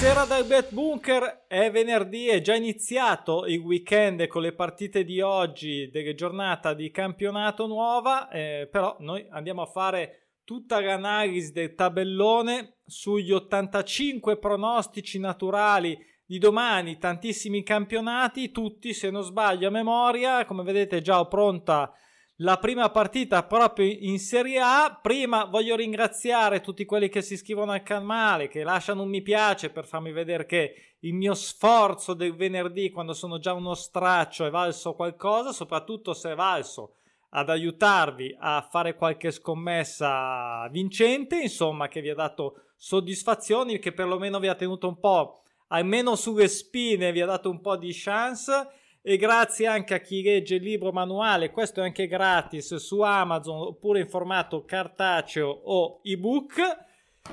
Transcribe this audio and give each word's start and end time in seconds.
Buonasera 0.00 0.26
dal 0.26 0.44
Bet 0.44 0.72
Bunker, 0.72 1.46
è 1.48 1.72
venerdì, 1.72 2.28
è 2.28 2.40
già 2.40 2.54
iniziato 2.54 3.46
il 3.46 3.58
weekend 3.58 4.28
con 4.28 4.42
le 4.42 4.52
partite 4.52 5.02
di 5.02 5.20
oggi 5.20 5.90
delle 5.90 6.14
giornata 6.14 6.72
di 6.72 6.92
campionato 6.92 7.66
nuova, 7.66 8.28
eh, 8.28 8.68
però 8.70 8.94
noi 9.00 9.26
andiamo 9.28 9.62
a 9.62 9.66
fare 9.66 10.34
tutta 10.44 10.80
l'analisi 10.80 11.50
del 11.50 11.74
tabellone 11.74 12.76
sugli 12.86 13.32
85 13.32 14.38
pronostici 14.38 15.18
naturali 15.18 15.98
di 16.24 16.38
domani, 16.38 16.98
tantissimi 16.98 17.64
campionati, 17.64 18.52
tutti 18.52 18.94
se 18.94 19.10
non 19.10 19.24
sbaglio 19.24 19.66
a 19.66 19.72
memoria, 19.72 20.44
come 20.44 20.62
vedete 20.62 21.00
già 21.00 21.18
ho 21.18 21.26
pronta 21.26 21.92
la 22.40 22.58
prima 22.58 22.88
partita 22.90 23.42
proprio 23.44 23.86
in 23.86 24.18
Serie 24.18 24.60
A. 24.60 24.98
Prima 25.00 25.44
voglio 25.44 25.74
ringraziare 25.74 26.60
tutti 26.60 26.84
quelli 26.84 27.08
che 27.08 27.22
si 27.22 27.34
iscrivono 27.34 27.72
al 27.72 27.82
canale, 27.82 28.48
che 28.48 28.62
lasciano 28.62 29.02
un 29.02 29.08
mi 29.08 29.22
piace 29.22 29.70
per 29.70 29.86
farmi 29.86 30.12
vedere 30.12 30.46
che 30.46 30.96
il 31.00 31.14
mio 31.14 31.34
sforzo 31.34 32.14
del 32.14 32.36
venerdì, 32.36 32.90
quando 32.90 33.12
sono 33.12 33.38
già 33.38 33.52
uno 33.54 33.74
straccio, 33.74 34.46
è 34.46 34.50
valso 34.50 34.94
qualcosa, 34.94 35.52
soprattutto 35.52 36.12
se 36.12 36.32
è 36.32 36.34
valso 36.34 36.94
ad 37.30 37.50
aiutarvi 37.50 38.36
a 38.38 38.62
fare 38.62 38.94
qualche 38.94 39.30
scommessa 39.30 40.68
vincente, 40.70 41.40
insomma, 41.40 41.88
che 41.88 42.00
vi 42.00 42.10
ha 42.10 42.14
dato 42.14 42.62
soddisfazioni, 42.76 43.78
che 43.80 43.92
perlomeno 43.92 44.38
vi 44.38 44.48
ha 44.48 44.54
tenuto 44.54 44.86
un 44.86 44.98
po', 44.98 45.42
almeno 45.68 46.14
sulle 46.14 46.48
spine, 46.48 47.12
vi 47.12 47.20
ha 47.20 47.26
dato 47.26 47.50
un 47.50 47.60
po' 47.60 47.76
di 47.76 47.90
chance 47.92 48.68
e 49.10 49.16
grazie 49.16 49.66
anche 49.66 49.94
a 49.94 50.00
chi 50.00 50.22
legge 50.22 50.56
il 50.56 50.62
libro 50.62 50.92
manuale, 50.92 51.50
questo 51.50 51.80
è 51.80 51.82
anche 51.82 52.06
gratis 52.06 52.74
su 52.74 53.00
Amazon 53.00 53.58
oppure 53.58 54.00
in 54.00 54.06
formato 54.06 54.66
cartaceo 54.66 55.48
o 55.48 56.00
ebook. 56.02 56.60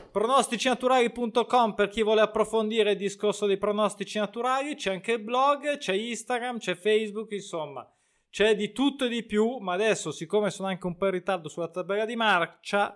Pronosticinaturali.com 0.09 1.73
per 1.73 1.89
chi 1.89 2.01
vuole 2.01 2.21
approfondire 2.21 2.91
il 2.91 2.97
discorso 2.97 3.45
dei 3.45 3.57
pronostici 3.57 4.17
naturali, 4.17 4.75
c'è 4.75 4.93
anche 4.93 5.11
il 5.11 5.19
blog, 5.19 5.77
c'è 5.77 5.93
Instagram, 5.93 6.59
c'è 6.59 6.75
Facebook, 6.75 7.33
insomma, 7.33 7.85
c'è 8.29 8.55
di 8.55 8.71
tutto 8.71 9.03
e 9.03 9.09
di 9.09 9.23
più, 9.23 9.57
ma 9.57 9.73
adesso 9.73 10.11
siccome 10.11 10.51
sono 10.51 10.69
anche 10.69 10.87
un 10.87 10.95
po' 10.95 11.07
in 11.07 11.11
ritardo 11.11 11.49
sulla 11.49 11.67
tabella 11.67 12.05
di 12.05 12.15
marcia, 12.15 12.95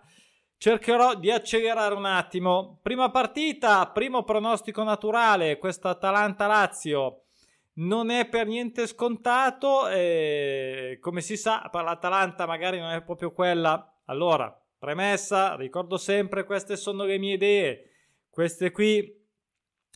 cercherò 0.57 1.15
di 1.15 1.29
accelerare 1.29 1.95
un 1.95 2.05
attimo. 2.05 2.79
Prima 2.81 3.11
partita, 3.11 3.85
primo 3.89 4.23
pronostico 4.23 4.83
naturale, 4.83 5.57
questa 5.57 5.89
Atalanta-Lazio 5.89 7.23
non 7.79 8.09
è 8.09 8.27
per 8.27 8.47
niente 8.47 8.87
scontato 8.87 9.87
e 9.87 10.97
come 10.99 11.21
si 11.21 11.37
sa 11.37 11.67
per 11.71 11.83
l'Atalanta 11.83 12.45
magari 12.45 12.79
non 12.79 12.91
è 12.91 13.01
proprio 13.01 13.31
quella. 13.31 14.01
Allora 14.05 14.53
premessa 14.77 15.55
ricordo 15.55 15.97
sempre 15.97 16.45
queste 16.45 16.75
sono 16.75 17.03
le 17.03 17.17
mie 17.17 17.33
idee. 17.33 17.89
Queste 18.29 18.71
qui 18.71 19.17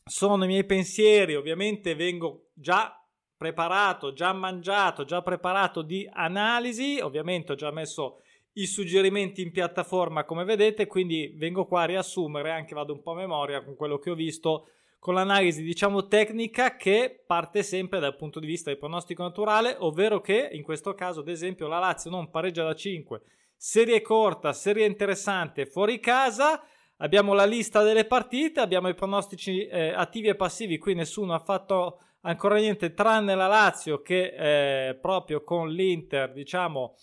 sono 0.06 0.44
i 0.44 0.48
miei 0.48 0.66
pensieri. 0.66 1.36
Ovviamente 1.36 1.96
vengo 1.96 2.50
già 2.54 2.98
preparato 3.36 4.14
già 4.14 4.32
mangiato 4.32 5.04
già 5.04 5.22
preparato 5.22 5.82
di 5.82 6.10
analisi. 6.12 7.00
Ovviamente 7.02 7.54
ho 7.54 7.56
già 7.56 7.72
messo 7.72 8.22
i 8.54 8.66
suggerimenti 8.66 9.42
in 9.42 9.52
piattaforma 9.52 10.26
come 10.26 10.44
vedete 10.44 10.86
quindi 10.86 11.34
vengo 11.36 11.66
qua 11.66 11.82
a 11.82 11.86
riassumere 11.86 12.52
anche 12.52 12.76
vado 12.76 12.94
un 12.94 13.02
po' 13.02 13.14
a 13.14 13.16
memoria 13.16 13.64
con 13.64 13.76
quello 13.76 13.98
che 13.98 14.12
ho 14.12 14.16
visto 14.16 14.68
con 15.04 15.16
l'analisi 15.16 15.64
diciamo 15.64 16.08
tecnica 16.08 16.78
che 16.78 17.26
parte 17.28 17.62
sempre 17.62 18.00
dal 18.00 18.16
punto 18.16 18.40
di 18.40 18.48
vista 18.48 18.70
del 18.70 18.80
pronostico 18.80 19.22
naturale, 19.22 19.76
ovvero 19.80 20.22
che 20.22 20.48
in 20.54 20.64
questo 20.64 20.94
caso 20.94 21.20
ad 21.20 21.28
esempio 21.28 21.68
la 21.68 21.78
Lazio 21.78 22.10
non 22.10 22.30
pareggia 22.30 22.64
da 22.64 22.74
5, 22.74 23.22
serie 23.54 24.02
corta, 24.02 24.54
serie 24.54 24.86
interessante 24.86 25.66
fuori 25.66 26.00
casa, 26.00 26.64
abbiamo 27.00 27.34
la 27.34 27.44
lista 27.44 27.84
delle 27.84 28.06
partite, 28.06 28.62
abbiamo 28.62 28.88
i 28.88 28.94
pronostici 28.94 29.68
eh, 29.68 29.90
attivi 29.90 30.30
e 30.30 30.36
passivi, 30.36 30.78
qui 30.78 30.94
nessuno 30.94 31.34
ha 31.34 31.40
fatto 31.40 32.00
ancora 32.22 32.56
niente 32.56 32.94
tranne 32.94 33.36
la 33.36 33.48
Lazio 33.48 34.02
che 34.02 34.88
eh, 34.88 34.96
proprio 34.96 35.44
con 35.44 35.70
l'Inter 35.70 36.32
diciamo 36.32 36.96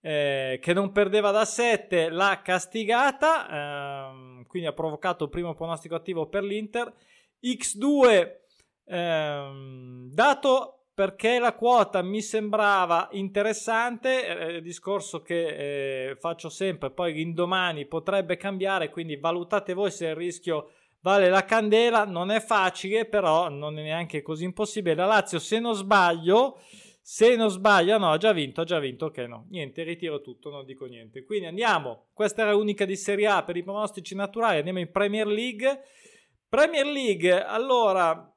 eh, 0.00 0.58
che 0.58 0.72
non 0.72 0.90
perdeva 0.90 1.30
da 1.30 1.44
7 1.44 2.08
l'ha 2.08 2.40
castigata, 2.42 4.08
ehm, 4.08 4.46
quindi 4.46 4.66
ha 4.66 4.72
provocato 4.72 5.24
il 5.24 5.30
primo 5.30 5.52
pronostico 5.54 5.94
attivo 5.94 6.30
per 6.30 6.44
l'Inter 6.44 6.90
X2 7.42 8.30
ehm, 8.86 10.10
dato 10.12 10.82
perché 10.94 11.38
la 11.38 11.54
quota 11.54 12.02
mi 12.02 12.20
sembrava 12.20 13.08
interessante, 13.12 14.56
eh, 14.56 14.60
discorso 14.60 15.22
che 15.22 16.10
eh, 16.10 16.16
faccio 16.16 16.50
sempre, 16.50 16.90
poi 16.90 17.14
l'indomani 17.14 17.86
potrebbe 17.86 18.36
cambiare, 18.36 18.90
quindi 18.90 19.16
valutate 19.16 19.72
voi 19.72 19.90
se 19.90 20.08
il 20.08 20.14
rischio 20.14 20.70
vale 21.00 21.28
la 21.28 21.44
candela, 21.44 22.04
non 22.04 22.30
è 22.30 22.40
facile, 22.40 23.06
però 23.06 23.48
non 23.48 23.78
è 23.78 23.82
neanche 23.82 24.22
così 24.22 24.44
impossibile. 24.44 24.94
La 24.94 25.06
Lazio, 25.06 25.38
se 25.38 25.58
non 25.58 25.74
sbaglio, 25.74 26.60
se 27.00 27.36
non 27.36 27.50
sbaglio, 27.50 27.98
no, 27.98 28.12
ha 28.12 28.16
già 28.18 28.32
vinto, 28.32 28.60
ha 28.60 28.64
già 28.64 28.78
vinto, 28.78 29.06
ok, 29.06 29.18
no, 29.18 29.46
niente, 29.50 29.82
ritiro 29.82 30.20
tutto, 30.20 30.50
non 30.50 30.64
dico 30.64 30.86
niente. 30.86 31.24
Quindi 31.24 31.46
andiamo, 31.46 32.06
questa 32.12 32.42
era 32.42 32.52
l'unica 32.52 32.84
di 32.84 32.96
Serie 32.96 33.26
A 33.26 33.42
per 33.42 33.56
i 33.56 33.62
pronostici 33.62 34.14
naturali, 34.14 34.58
andiamo 34.58 34.78
in 34.78 34.90
Premier 34.90 35.26
League. 35.26 35.82
Premier 36.52 36.84
League, 36.84 37.42
allora 37.42 38.30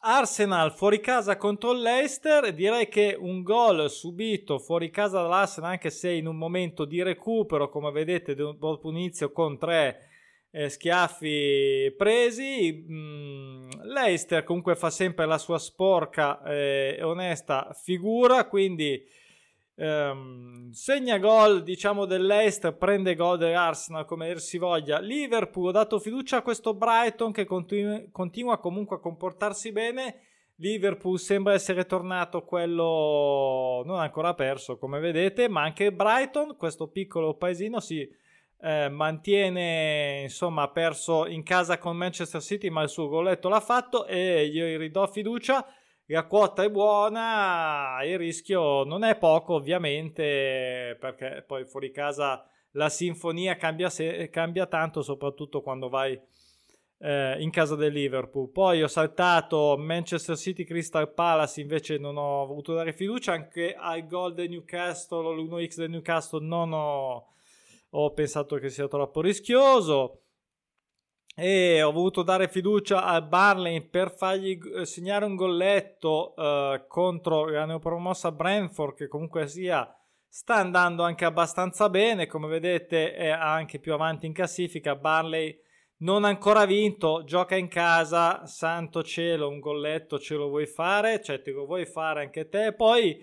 Arsenal 0.00 0.72
fuori 0.72 0.98
casa 0.98 1.36
contro 1.36 1.72
l'Eister, 1.72 2.52
direi 2.52 2.88
che 2.88 3.16
un 3.16 3.44
gol 3.44 3.88
subito 3.88 4.58
fuori 4.58 4.90
casa 4.90 5.22
dall'Arsenal, 5.22 5.70
anche 5.70 5.90
se 5.90 6.10
in 6.10 6.26
un 6.26 6.36
momento 6.36 6.84
di 6.84 7.00
recupero, 7.00 7.68
come 7.68 7.92
vedete, 7.92 8.34
dopo 8.34 8.80
un 8.88 8.96
inizio 8.96 9.30
con 9.30 9.56
tre 9.56 10.08
eh, 10.50 10.68
schiaffi 10.68 11.94
presi. 11.96 12.84
Mm, 12.90 13.68
L'Eister 13.82 14.42
comunque 14.42 14.74
fa 14.74 14.90
sempre 14.90 15.24
la 15.24 15.38
sua 15.38 15.60
sporca 15.60 16.42
eh, 16.42 16.96
e 16.98 17.02
onesta 17.04 17.70
figura, 17.80 18.48
quindi 18.48 19.00
Um, 19.80 20.72
segna 20.72 21.18
gol 21.18 21.62
diciamo 21.62 22.04
dell'Est, 22.04 22.72
prende 22.72 23.14
gol 23.14 23.38
dell'Arsenal 23.38 24.04
come 24.06 24.26
dir 24.26 24.40
si 24.40 24.58
voglia. 24.58 24.98
Liverpool 24.98 25.68
ha 25.68 25.72
dato 25.72 26.00
fiducia 26.00 26.38
a 26.38 26.42
questo 26.42 26.74
Brighton 26.74 27.30
che 27.30 27.44
continu- 27.44 28.10
continua 28.10 28.58
comunque 28.58 28.96
a 28.96 29.00
comportarsi 29.00 29.70
bene. 29.70 30.22
Liverpool 30.56 31.20
sembra 31.20 31.52
essere 31.52 31.86
tornato 31.86 32.42
quello 32.42 33.84
non 33.86 34.00
ancora 34.00 34.34
perso 34.34 34.78
come 34.78 34.98
vedete, 34.98 35.48
ma 35.48 35.62
anche 35.62 35.92
Brighton, 35.92 36.56
questo 36.56 36.88
piccolo 36.88 37.34
paesino, 37.34 37.78
si 37.78 38.00
eh, 38.60 38.88
mantiene 38.88 40.22
insomma 40.22 40.68
perso 40.70 41.28
in 41.28 41.44
casa 41.44 41.78
con 41.78 41.96
Manchester 41.96 42.42
City, 42.42 42.68
ma 42.68 42.82
il 42.82 42.88
suo 42.88 43.06
goletto 43.06 43.48
l'ha 43.48 43.60
fatto 43.60 44.06
e 44.06 44.48
gli 44.48 44.60
ridò 44.76 45.06
fiducia 45.06 45.64
la 46.10 46.24
quota 46.24 46.62
è 46.62 46.70
buona, 46.70 47.98
il 48.04 48.16
rischio 48.16 48.84
non 48.84 49.04
è 49.04 49.16
poco 49.16 49.54
ovviamente 49.54 50.96
perché 50.98 51.44
poi 51.46 51.66
fuori 51.66 51.90
casa 51.90 52.46
la 52.72 52.88
sinfonia 52.88 53.56
cambia, 53.56 53.90
se, 53.90 54.30
cambia 54.30 54.66
tanto 54.66 55.02
soprattutto 55.02 55.60
quando 55.60 55.88
vai 55.88 56.18
eh, 57.00 57.36
in 57.40 57.50
casa 57.50 57.76
del 57.76 57.92
Liverpool. 57.92 58.50
Poi 58.50 58.82
ho 58.82 58.88
saltato 58.88 59.76
Manchester 59.78 60.36
City 60.36 60.64
Crystal 60.64 61.12
Palace, 61.12 61.60
invece 61.60 61.98
non 61.98 62.16
ho 62.16 62.46
voluto 62.46 62.72
dare 62.72 62.92
fiducia 62.94 63.32
anche 63.32 63.74
al 63.74 64.06
gol 64.06 64.32
del 64.32 64.48
Newcastle 64.48 65.26
o 65.26 65.32
l'1x 65.32 65.76
del 65.76 65.90
Newcastle 65.90 66.44
non 66.44 66.72
ho, 66.72 67.32
ho 67.90 68.12
pensato 68.12 68.56
che 68.56 68.70
sia 68.70 68.88
troppo 68.88 69.20
rischioso 69.20 70.22
e 71.40 71.80
ho 71.84 71.92
voluto 71.92 72.24
dare 72.24 72.48
fiducia 72.48 73.04
a 73.04 73.22
Barley 73.22 73.80
per 73.82 74.10
fargli 74.10 74.58
eh, 74.74 74.84
segnare 74.84 75.24
un 75.24 75.36
golletto 75.36 76.34
uh, 76.36 76.84
contro 76.88 77.48
la 77.48 77.64
neopromossa 77.64 78.32
Brentford 78.32 78.96
che 78.96 79.06
comunque 79.06 79.46
sia 79.46 79.88
sta 80.26 80.56
andando 80.56 81.04
anche 81.04 81.24
abbastanza 81.24 81.88
bene. 81.88 82.26
Come 82.26 82.48
vedete 82.48 83.14
è 83.14 83.28
anche 83.28 83.78
più 83.78 83.92
avanti 83.92 84.26
in 84.26 84.32
classifica. 84.32 84.96
Barley 84.96 85.56
non 85.98 86.24
ha 86.24 86.28
ancora 86.28 86.66
vinto 86.66 87.22
gioca 87.22 87.54
in 87.54 87.68
casa. 87.68 88.44
Santo 88.44 89.04
cielo 89.04 89.48
un 89.48 89.60
golletto 89.60 90.18
ce 90.18 90.34
lo 90.34 90.48
vuoi 90.48 90.66
fare? 90.66 91.22
Cioè 91.22 91.40
te 91.40 91.52
lo 91.52 91.66
vuoi 91.66 91.86
fare 91.86 92.22
anche 92.22 92.48
te? 92.48 92.72
Poi 92.72 93.16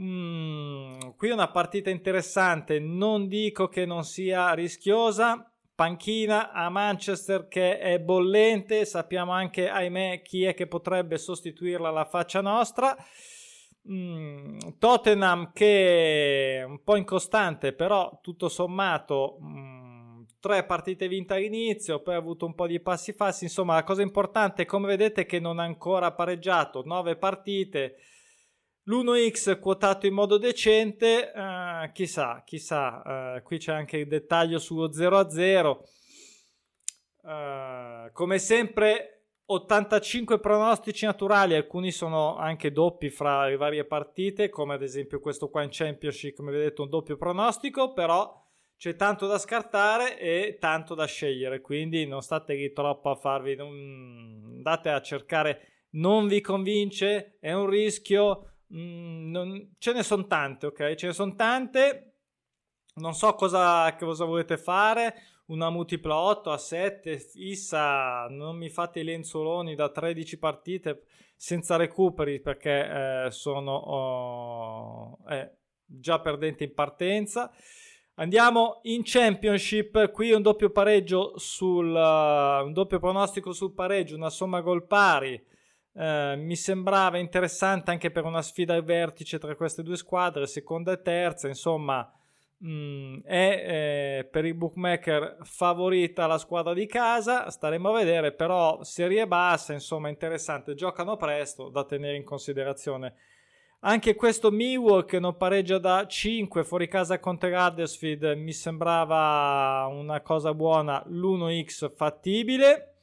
mm, 0.00 1.10
qui 1.14 1.28
una 1.28 1.50
partita 1.50 1.90
interessante. 1.90 2.78
Non 2.78 3.28
dico 3.28 3.68
che 3.68 3.84
non 3.84 4.02
sia 4.02 4.54
rischiosa 4.54 5.46
panchina 5.74 6.52
a 6.52 6.68
Manchester 6.68 7.48
che 7.48 7.78
è 7.78 7.98
bollente, 7.98 8.84
sappiamo 8.84 9.32
anche, 9.32 9.68
ahimè, 9.68 10.22
chi 10.22 10.44
è 10.44 10.54
che 10.54 10.66
potrebbe 10.66 11.18
sostituirla 11.18 11.88
alla 11.88 12.04
faccia 12.04 12.40
nostra. 12.40 12.96
Mm, 13.90 14.58
Tottenham 14.78 15.52
che 15.52 16.58
è 16.58 16.62
un 16.62 16.82
po' 16.82 16.96
incostante, 16.96 17.72
però 17.72 18.18
tutto 18.22 18.48
sommato 18.48 19.38
mm, 19.42 20.22
tre 20.40 20.64
partite 20.64 21.08
vinte 21.08 21.34
all'inizio, 21.34 22.00
poi 22.00 22.14
ha 22.14 22.18
avuto 22.18 22.46
un 22.46 22.54
po' 22.54 22.66
di 22.66 22.80
passi 22.80 23.12
falsi, 23.12 23.44
insomma 23.44 23.74
la 23.74 23.84
cosa 23.84 24.02
importante 24.02 24.64
come 24.64 24.86
vedete 24.86 25.22
è 25.22 25.26
che 25.26 25.40
non 25.40 25.58
ha 25.58 25.64
ancora 25.64 26.12
pareggiato. 26.12 26.82
Nove 26.84 27.16
partite, 27.16 27.96
L'1x 28.86 29.58
quotato 29.60 30.06
in 30.06 30.12
modo 30.12 30.36
decente, 30.36 31.32
uh, 31.34 31.90
chissà, 31.92 32.42
chissà, 32.44 33.36
uh, 33.36 33.42
qui 33.42 33.56
c'è 33.56 33.72
anche 33.72 33.96
il 33.96 34.06
dettaglio 34.06 34.58
sullo 34.58 34.92
0 34.92 35.18
a 35.18 35.30
0. 35.30 35.84
Uh, 37.22 38.12
come 38.12 38.38
sempre 38.38 39.14
85 39.46 40.38
pronostici 40.38 41.06
naturali, 41.06 41.54
alcuni 41.54 41.90
sono 41.92 42.36
anche 42.36 42.72
doppi 42.72 43.08
fra 43.08 43.46
le 43.46 43.56
varie 43.56 43.86
partite, 43.86 44.50
come 44.50 44.74
ad 44.74 44.82
esempio 44.82 45.18
questo 45.18 45.48
qua 45.48 45.62
in 45.62 45.70
Championship, 45.70 46.36
come 46.36 46.52
vedete 46.52 46.82
un 46.82 46.90
doppio 46.90 47.16
pronostico, 47.16 47.94
però 47.94 48.42
c'è 48.76 48.96
tanto 48.96 49.26
da 49.26 49.38
scartare 49.38 50.18
e 50.18 50.58
tanto 50.60 50.94
da 50.94 51.06
scegliere, 51.06 51.62
quindi 51.62 52.06
non 52.06 52.20
state 52.20 52.54
lì 52.54 52.72
troppo 52.72 53.08
a 53.08 53.14
farvi, 53.14 53.54
non, 53.54 54.52
andate 54.56 54.90
a 54.90 55.00
cercare, 55.00 55.86
non 55.92 56.26
vi 56.26 56.42
convince, 56.42 57.38
è 57.40 57.52
un 57.52 57.66
rischio, 57.66 58.53
mm, 58.72 59.30
non, 59.30 59.74
ce 59.78 59.92
ne 59.92 60.02
sono 60.02 60.26
tante, 60.26 60.66
ok? 60.66 60.94
Ce 60.94 61.06
ne 61.06 61.12
sono 61.12 61.34
tante, 61.34 62.14
non 62.96 63.14
so 63.14 63.34
cosa, 63.34 63.94
cosa 63.96 64.24
volete 64.24 64.56
fare, 64.56 65.14
una 65.46 65.70
multipla 65.70 66.16
8 66.16 66.50
a 66.50 66.58
7 66.58 67.18
fissa, 67.18 68.26
non 68.28 68.56
mi 68.56 68.70
fate 68.70 69.00
i 69.00 69.04
lenzoloni 69.04 69.74
da 69.74 69.90
13 69.90 70.38
partite 70.38 71.04
senza 71.36 71.76
recuperi 71.76 72.40
perché 72.40 73.26
eh, 73.26 73.30
sono 73.30 73.72
oh, 73.72 75.18
eh, 75.28 75.56
già 75.84 76.20
perdente 76.20 76.64
in 76.64 76.72
partenza. 76.72 77.50
Andiamo 78.16 78.78
in 78.84 79.02
Championship, 79.02 80.10
qui 80.12 80.30
un 80.30 80.40
doppio 80.40 80.70
pareggio 80.70 81.36
sul 81.36 81.92
un 81.92 82.72
doppio 82.72 83.00
pronostico 83.00 83.52
sul 83.52 83.74
pareggio, 83.74 84.14
una 84.14 84.30
somma 84.30 84.60
gol 84.60 84.86
pari. 84.86 85.52
Uh, 85.94 86.36
mi 86.36 86.56
sembrava 86.56 87.18
interessante 87.18 87.92
anche 87.92 88.10
per 88.10 88.24
una 88.24 88.42
sfida 88.42 88.74
al 88.74 88.82
vertice 88.82 89.38
tra 89.38 89.54
queste 89.54 89.82
due 89.82 89.96
squadre, 89.96 90.46
seconda 90.46 90.92
e 90.92 91.00
terza, 91.02 91.46
insomma, 91.46 92.12
Mm, 92.66 93.18
è 93.24 94.20
eh, 94.20 94.24
per 94.24 94.46
i 94.46 94.54
bookmaker 94.54 95.38
favorita 95.42 96.26
la 96.26 96.38
squadra 96.38 96.72
di 96.72 96.86
casa, 96.86 97.50
staremo 97.50 97.90
a 97.90 97.98
vedere, 97.98 98.32
però 98.32 98.82
serie 98.82 99.26
bassa, 99.26 99.74
insomma 99.74 100.08
interessante, 100.08 100.74
giocano 100.74 101.16
presto 101.16 101.68
da 101.68 101.84
tenere 101.84 102.16
in 102.16 102.24
considerazione. 102.24 103.16
Anche 103.80 104.14
questo 104.14 104.50
Milwaukee 104.50 105.20
non 105.20 105.36
pareggia 105.36 105.76
da 105.78 106.06
5 106.06 106.64
fuori 106.64 106.88
casa 106.88 107.20
contro 107.20 107.50
Huddersfield 107.50 108.32
mi 108.36 108.52
sembrava 108.52 109.86
una 109.90 110.22
cosa 110.22 110.54
buona, 110.54 111.02
l'1x 111.06 111.94
fattibile. 111.94 112.93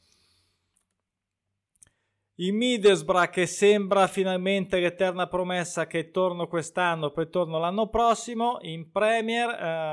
Il 2.36 2.54
Middlesbrough 2.54 3.30
che 3.30 3.46
sembra 3.46 4.08
finalmente 4.08 4.80
l'eterna 4.80 5.28
promessa 5.28 5.86
che 5.86 6.12
torno 6.12 6.48
quest'anno, 6.48 7.12
poi 7.12 7.30
torno 7.30 7.60
l'anno 7.60 7.90
prossimo 7.90 8.58
in 8.62 8.90
Premier, 8.90 9.50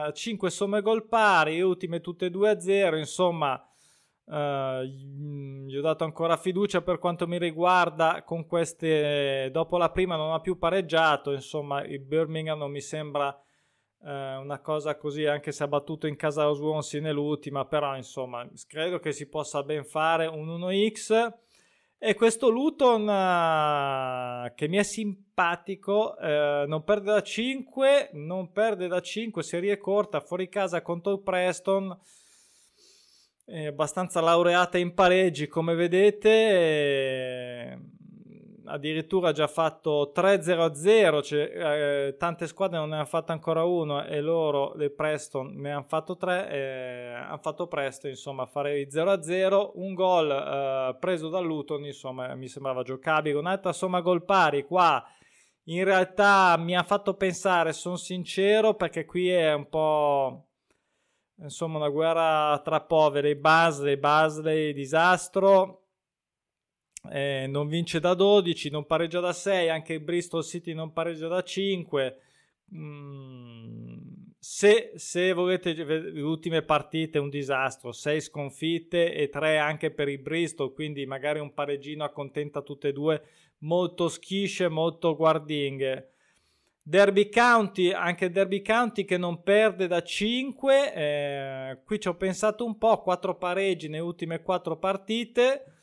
eh, 0.08 0.12
5 0.14 0.48
somme 0.48 0.80
gol 0.80 1.08
pari, 1.08 1.60
ultime 1.60 2.00
tutte 2.00 2.28
2-0, 2.28 2.96
insomma 2.96 3.60
eh, 4.24 4.86
gli 4.86 5.76
ho 5.76 5.80
dato 5.80 6.04
ancora 6.04 6.36
fiducia 6.36 6.80
per 6.80 6.98
quanto 6.98 7.26
mi 7.26 7.38
riguarda 7.38 8.22
con 8.22 8.46
queste, 8.46 9.50
dopo 9.50 9.76
la 9.76 9.90
prima 9.90 10.16
non 10.16 10.32
ha 10.32 10.40
più 10.40 10.58
pareggiato, 10.58 11.32
insomma 11.32 11.82
il 11.82 12.00
Birmingham 12.00 12.58
non 12.58 12.70
mi 12.70 12.80
sembra 12.80 13.36
eh, 14.04 14.36
una 14.36 14.60
cosa 14.60 14.96
così 14.96 15.26
anche 15.26 15.50
se 15.50 15.64
ha 15.64 15.68
battuto 15.68 16.06
in 16.06 16.14
casa 16.14 16.44
lo 16.44 16.54
Swansea 16.54 17.00
nell'ultima, 17.00 17.64
però 17.64 17.96
insomma 17.96 18.48
credo 18.68 19.00
che 19.00 19.12
si 19.12 19.28
possa 19.28 19.64
ben 19.64 19.84
fare 19.84 20.26
un 20.26 20.46
1x 20.46 21.46
e 21.98 22.14
questo 22.14 22.48
Luton 22.48 23.02
uh, 23.08 24.54
che 24.54 24.68
mi 24.68 24.76
è 24.76 24.84
simpatico, 24.84 26.14
uh, 26.16 26.66
non 26.66 26.84
perde 26.84 27.12
da 27.12 27.22
5, 27.22 28.10
non 28.12 28.52
perde 28.52 28.86
da 28.86 29.00
5, 29.00 29.42
serie 29.42 29.78
corta, 29.78 30.20
fuori 30.20 30.48
casa 30.48 30.80
contro 30.80 31.12
il 31.12 31.22
Preston, 31.22 31.98
è 33.44 33.66
abbastanza 33.66 34.20
laureata 34.20 34.78
in 34.78 34.94
pareggi 34.94 35.48
come 35.48 35.74
vedete. 35.74 36.30
E 36.30 37.78
addirittura 38.68 39.32
già 39.32 39.46
fatto 39.46 40.12
3-0-0, 40.14 41.22
cioè, 41.22 42.08
eh, 42.08 42.16
tante 42.16 42.46
squadre 42.46 42.78
non 42.78 42.90
ne 42.90 42.96
hanno 42.96 43.04
fatto 43.04 43.32
ancora 43.32 43.64
uno 43.64 44.04
e 44.04 44.20
loro, 44.20 44.74
le 44.74 44.90
Preston, 44.90 45.54
ne 45.56 45.72
hanno 45.72 45.86
fatto 45.88 46.16
tre, 46.16 46.50
eh, 46.50 47.12
hanno 47.14 47.38
fatto 47.38 47.66
presto 47.66 48.08
insomma 48.08 48.46
fare 48.46 48.80
il 48.80 48.88
0-0, 48.88 49.72
un 49.74 49.94
gol 49.94 50.30
eh, 50.30 50.96
preso 51.00 51.28
da 51.28 51.40
Luton, 51.40 51.84
insomma 51.84 52.34
mi 52.34 52.48
sembrava 52.48 52.82
giocabile, 52.82 53.38
un'altra 53.38 53.72
somma 53.72 54.00
gol 54.00 54.24
pari 54.24 54.64
qua. 54.64 55.04
In 55.64 55.84
realtà 55.84 56.56
mi 56.58 56.76
ha 56.76 56.82
fatto 56.82 57.14
pensare, 57.14 57.72
sono 57.72 57.96
sincero, 57.96 58.74
perché 58.74 59.04
qui 59.04 59.28
è 59.28 59.52
un 59.52 59.68
po' 59.68 60.46
insomma 61.40 61.78
una 61.78 61.88
guerra 61.88 62.58
tra 62.64 62.80
poveri, 62.80 63.34
Basley, 63.34 63.96
Basley, 63.96 64.72
disastro 64.72 65.87
eh, 67.10 67.46
non 67.48 67.68
vince 67.68 68.00
da 68.00 68.14
12, 68.14 68.70
non 68.70 68.86
pareggia 68.86 69.20
da 69.20 69.32
6, 69.32 69.68
anche 69.68 69.94
il 69.94 70.00
Bristol 70.00 70.44
City 70.44 70.74
non 70.74 70.92
pareggia 70.92 71.28
da 71.28 71.42
5. 71.42 72.16
Mm, 72.74 73.98
se, 74.38 74.92
se, 74.96 75.32
volete 75.32 75.72
le 75.72 76.20
ultime 76.20 76.62
partite 76.62 77.18
un 77.18 77.30
disastro, 77.30 77.92
6 77.92 78.20
sconfitte 78.20 79.14
e 79.14 79.28
3 79.28 79.58
anche 79.58 79.90
per 79.90 80.08
il 80.08 80.18
Bristol, 80.18 80.72
quindi 80.72 81.06
magari 81.06 81.38
un 81.38 81.54
pareggino 81.54 82.04
accontenta 82.04 82.62
tutte 82.62 82.88
e 82.88 82.92
due, 82.92 83.22
molto 83.58 84.08
schisce, 84.08 84.68
molto 84.68 85.16
guardinghe. 85.16 86.12
Derby 86.82 87.28
County, 87.28 87.90
anche 87.90 88.30
Derby 88.30 88.62
County 88.62 89.04
che 89.04 89.18
non 89.18 89.42
perde 89.42 89.86
da 89.86 90.02
5, 90.02 90.94
eh, 90.94 91.78
qui 91.84 92.00
ci 92.00 92.08
ho 92.08 92.16
pensato 92.16 92.64
un 92.64 92.78
po', 92.78 93.02
4 93.02 93.36
pareggi 93.36 93.88
nelle 93.88 94.02
ultime 94.02 94.40
4 94.40 94.78
partite 94.78 95.77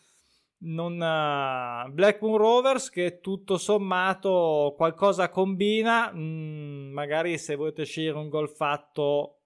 non, 0.59 0.93
uh, 0.93 1.91
Blackburn 1.91 2.37
Rovers 2.37 2.89
che 2.89 3.19
tutto 3.19 3.57
sommato 3.57 4.73
qualcosa 4.77 5.29
combina, 5.29 6.11
mm, 6.13 6.91
magari 6.91 7.37
se 7.37 7.55
volete 7.55 7.85
scegliere 7.85 8.17
un 8.17 8.29
gol 8.29 8.49
fatto 8.49 9.39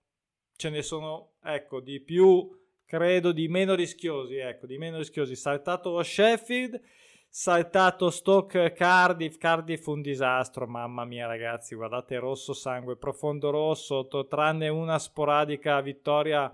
ce 0.56 0.70
ne 0.70 0.82
sono 0.82 1.34
ecco 1.44 1.80
di 1.80 2.00
più, 2.02 2.50
credo 2.86 3.32
di 3.32 3.48
meno 3.48 3.76
rischiosi, 3.76 4.36
ecco, 4.36 4.66
di 4.66 4.78
meno 4.78 4.98
rischiosi. 4.98 5.36
Saltato 5.36 5.92
lo 5.92 6.04
Sheffield, 6.04 6.82
saltato 7.30 8.10
Stoke 8.10 8.74
Cardiff, 8.74 9.38
Cardiff 9.38 9.86
un 9.88 10.01
disastro, 10.01 10.68
mamma 10.68 11.06
mia 11.06 11.28
ragazzi, 11.28 11.75
guardate 11.75 12.18
rosso 12.18 12.54
sangue, 12.54 12.98
profondo 12.98 13.51
rosso, 13.51 14.08
tranne 14.28 14.68
una 14.68 15.00
sporadica 15.00 15.80
vittoria 15.82 16.54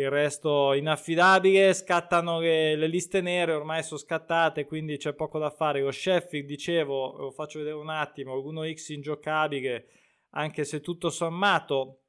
il 0.00 0.10
resto 0.10 0.72
inaffidabile, 0.72 1.74
scattano 1.74 2.40
le, 2.40 2.76
le, 2.76 2.86
liste 2.86 3.20
nere, 3.20 3.52
ormai 3.52 3.82
sono 3.82 3.98
scattate, 3.98 4.64
quindi 4.66 4.96
c'è 4.96 5.12
poco 5.14 5.38
da 5.38 5.50
fare. 5.50 5.80
Lo 5.80 5.90
Sheffield, 5.90 6.46
dicevo, 6.46 7.16
lo 7.16 7.30
faccio 7.30 7.58
vedere 7.58 7.76
un 7.76 7.90
attimo, 7.90 8.36
1x 8.36 8.92
ingiocabile, 8.92 9.86
anche 10.30 10.64
se 10.64 10.80
tutto 10.80 11.10
sommato 11.10 12.00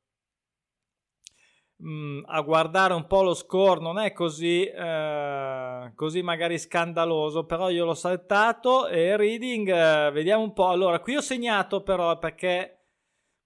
mh, 1.79 1.89
mm, 1.89 2.23
a 2.27 2.41
guardare 2.41 2.93
un 2.93 3.07
po' 3.07 3.23
lo 3.23 3.33
score 3.33 3.79
non 3.81 3.99
è 3.99 4.11
così, 4.13 4.65
eh, 4.65 5.91
così 5.95 6.21
magari 6.21 6.57
scandaloso, 6.57 7.45
però 7.45 7.69
io 7.69 7.85
l'ho 7.85 7.93
saltato 7.93 8.87
e 8.87 9.17
Reading, 9.17 9.69
eh, 9.69 10.11
vediamo 10.11 10.43
un 10.43 10.53
po'. 10.53 10.69
Allora, 10.69 10.99
qui 10.99 11.15
ho 11.15 11.21
segnato 11.21 11.81
però 11.81 12.17
perché 12.17 12.78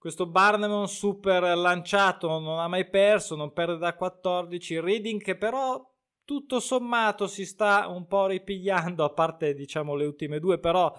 questo 0.04 0.26
Barnemon 0.26 0.90
super 0.90 1.56
lanciato 1.56 2.28
non 2.38 2.60
ha 2.60 2.68
mai 2.68 2.90
perso, 2.90 3.38
non 3.38 3.54
perde 3.54 3.78
da 3.78 3.96
14. 3.96 4.82
Reading 4.82 5.22
che 5.22 5.38
però 5.38 5.82
tutto 6.26 6.60
sommato 6.60 7.26
si 7.26 7.46
sta 7.46 7.88
un 7.88 8.06
po' 8.06 8.26
ripigliando, 8.26 9.06
a 9.06 9.14
parte 9.14 9.54
diciamo 9.54 9.96
le 9.96 10.06
ultime 10.06 10.40
due, 10.40 10.60
però 10.60 10.94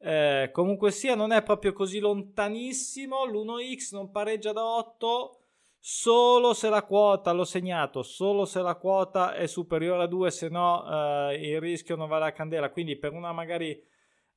eh, 0.00 0.50
comunque 0.52 0.90
sia 0.90 1.14
non 1.14 1.30
è 1.30 1.44
proprio 1.44 1.72
così 1.72 2.00
lontanissimo. 2.00 3.24
L'1x 3.24 3.90
non 3.92 4.10
pareggia 4.10 4.50
da 4.50 4.66
8 4.66 5.42
solo 5.78 6.52
se 6.52 6.68
la 6.70 6.82
quota, 6.82 7.30
l'ho 7.30 7.44
segnato, 7.44 8.02
solo 8.02 8.46
se 8.46 8.62
la 8.62 8.74
quota 8.74 9.32
è 9.32 9.46
superiore 9.46 10.02
a 10.02 10.06
2, 10.08 10.28
se 10.32 10.48
no 10.48 11.30
eh, 11.30 11.50
il 11.50 11.60
rischio 11.60 11.94
non 11.94 12.08
vale 12.08 12.24
la 12.24 12.32
candela. 12.32 12.70
Quindi 12.70 12.98
per 12.98 13.12
una 13.12 13.30
magari 13.30 13.80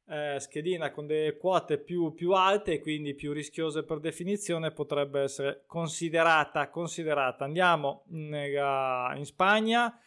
eh, 0.07 0.37
schedina 0.39 0.91
con 0.91 1.05
delle 1.05 1.37
quote 1.37 1.77
più, 1.77 2.13
più, 2.13 2.31
alte 2.31 2.73
e 2.73 2.79
quindi 2.79 3.13
più 3.13 3.31
rischiose 3.31 3.83
per 3.83 3.99
definizione 3.99 4.71
potrebbe 4.71 5.21
essere 5.21 5.63
considerata. 5.65 6.69
considerata. 6.69 7.45
Andiamo 7.45 8.03
nella, 8.07 9.13
in 9.15 9.25
Spagna. 9.25 9.97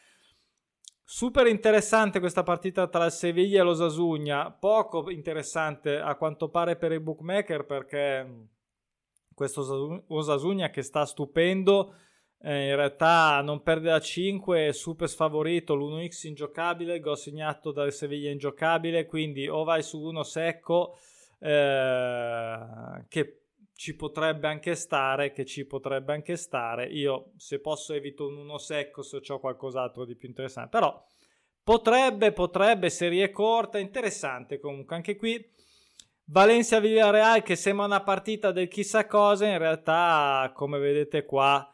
Super 1.08 1.46
interessante 1.46 2.18
questa 2.18 2.42
partita 2.42 2.88
tra 2.88 3.04
il 3.04 3.12
Sevilla 3.12 3.60
e 3.60 3.62
lo 3.62 3.74
Sasugna, 3.74 4.50
poco 4.50 5.08
interessante 5.08 5.98
a 5.98 6.16
quanto 6.16 6.48
pare 6.48 6.76
per 6.76 6.90
i 6.90 6.98
bookmaker 6.98 7.64
perché 7.64 8.48
questo 9.32 10.02
Osasugna 10.08 10.70
che 10.70 10.82
sta 10.82 11.06
stupendo 11.06 11.94
eh, 12.38 12.68
in 12.68 12.76
realtà 12.76 13.40
non 13.42 13.62
perde 13.62 13.88
da 13.88 14.00
5, 14.00 14.72
super 14.72 15.08
sfavorito, 15.08 15.74
l'1x 15.74 16.26
ingiocabile, 16.26 17.00
gol 17.00 17.18
segnato 17.18 17.72
dal 17.72 17.92
Seviglia 17.92 18.30
ingiocabile, 18.30 19.06
quindi 19.06 19.48
o 19.48 19.64
vai 19.64 19.82
su 19.82 20.00
uno 20.00 20.22
secco 20.22 20.96
eh, 21.38 22.58
che 23.08 23.40
ci 23.74 23.94
potrebbe 23.94 24.48
anche 24.48 24.74
stare, 24.74 25.32
che 25.32 25.44
ci 25.44 25.66
potrebbe 25.66 26.12
anche 26.12 26.36
stare. 26.36 26.86
Io 26.86 27.32
se 27.36 27.60
posso 27.60 27.92
evito 27.92 28.26
un 28.26 28.38
uno 28.38 28.58
secco 28.58 29.02
se 29.02 29.20
ho 29.26 29.38
qualcos'altro 29.38 30.04
di 30.04 30.14
più 30.14 30.28
interessante, 30.28 30.70
però 30.70 31.04
potrebbe, 31.62 32.32
potrebbe, 32.32 32.90
serie 32.90 33.30
corta, 33.30 33.78
interessante 33.78 34.58
comunque 34.58 34.96
anche 34.96 35.16
qui. 35.16 35.54
Valencia 36.28 36.80
Villarreal 36.80 37.42
che 37.42 37.54
sembra 37.54 37.86
una 37.86 38.02
partita 38.02 38.50
del 38.50 38.68
chissà 38.68 39.06
cosa, 39.06 39.46
in 39.46 39.58
realtà 39.58 40.50
come 40.54 40.78
vedete 40.78 41.24
qua 41.24 41.70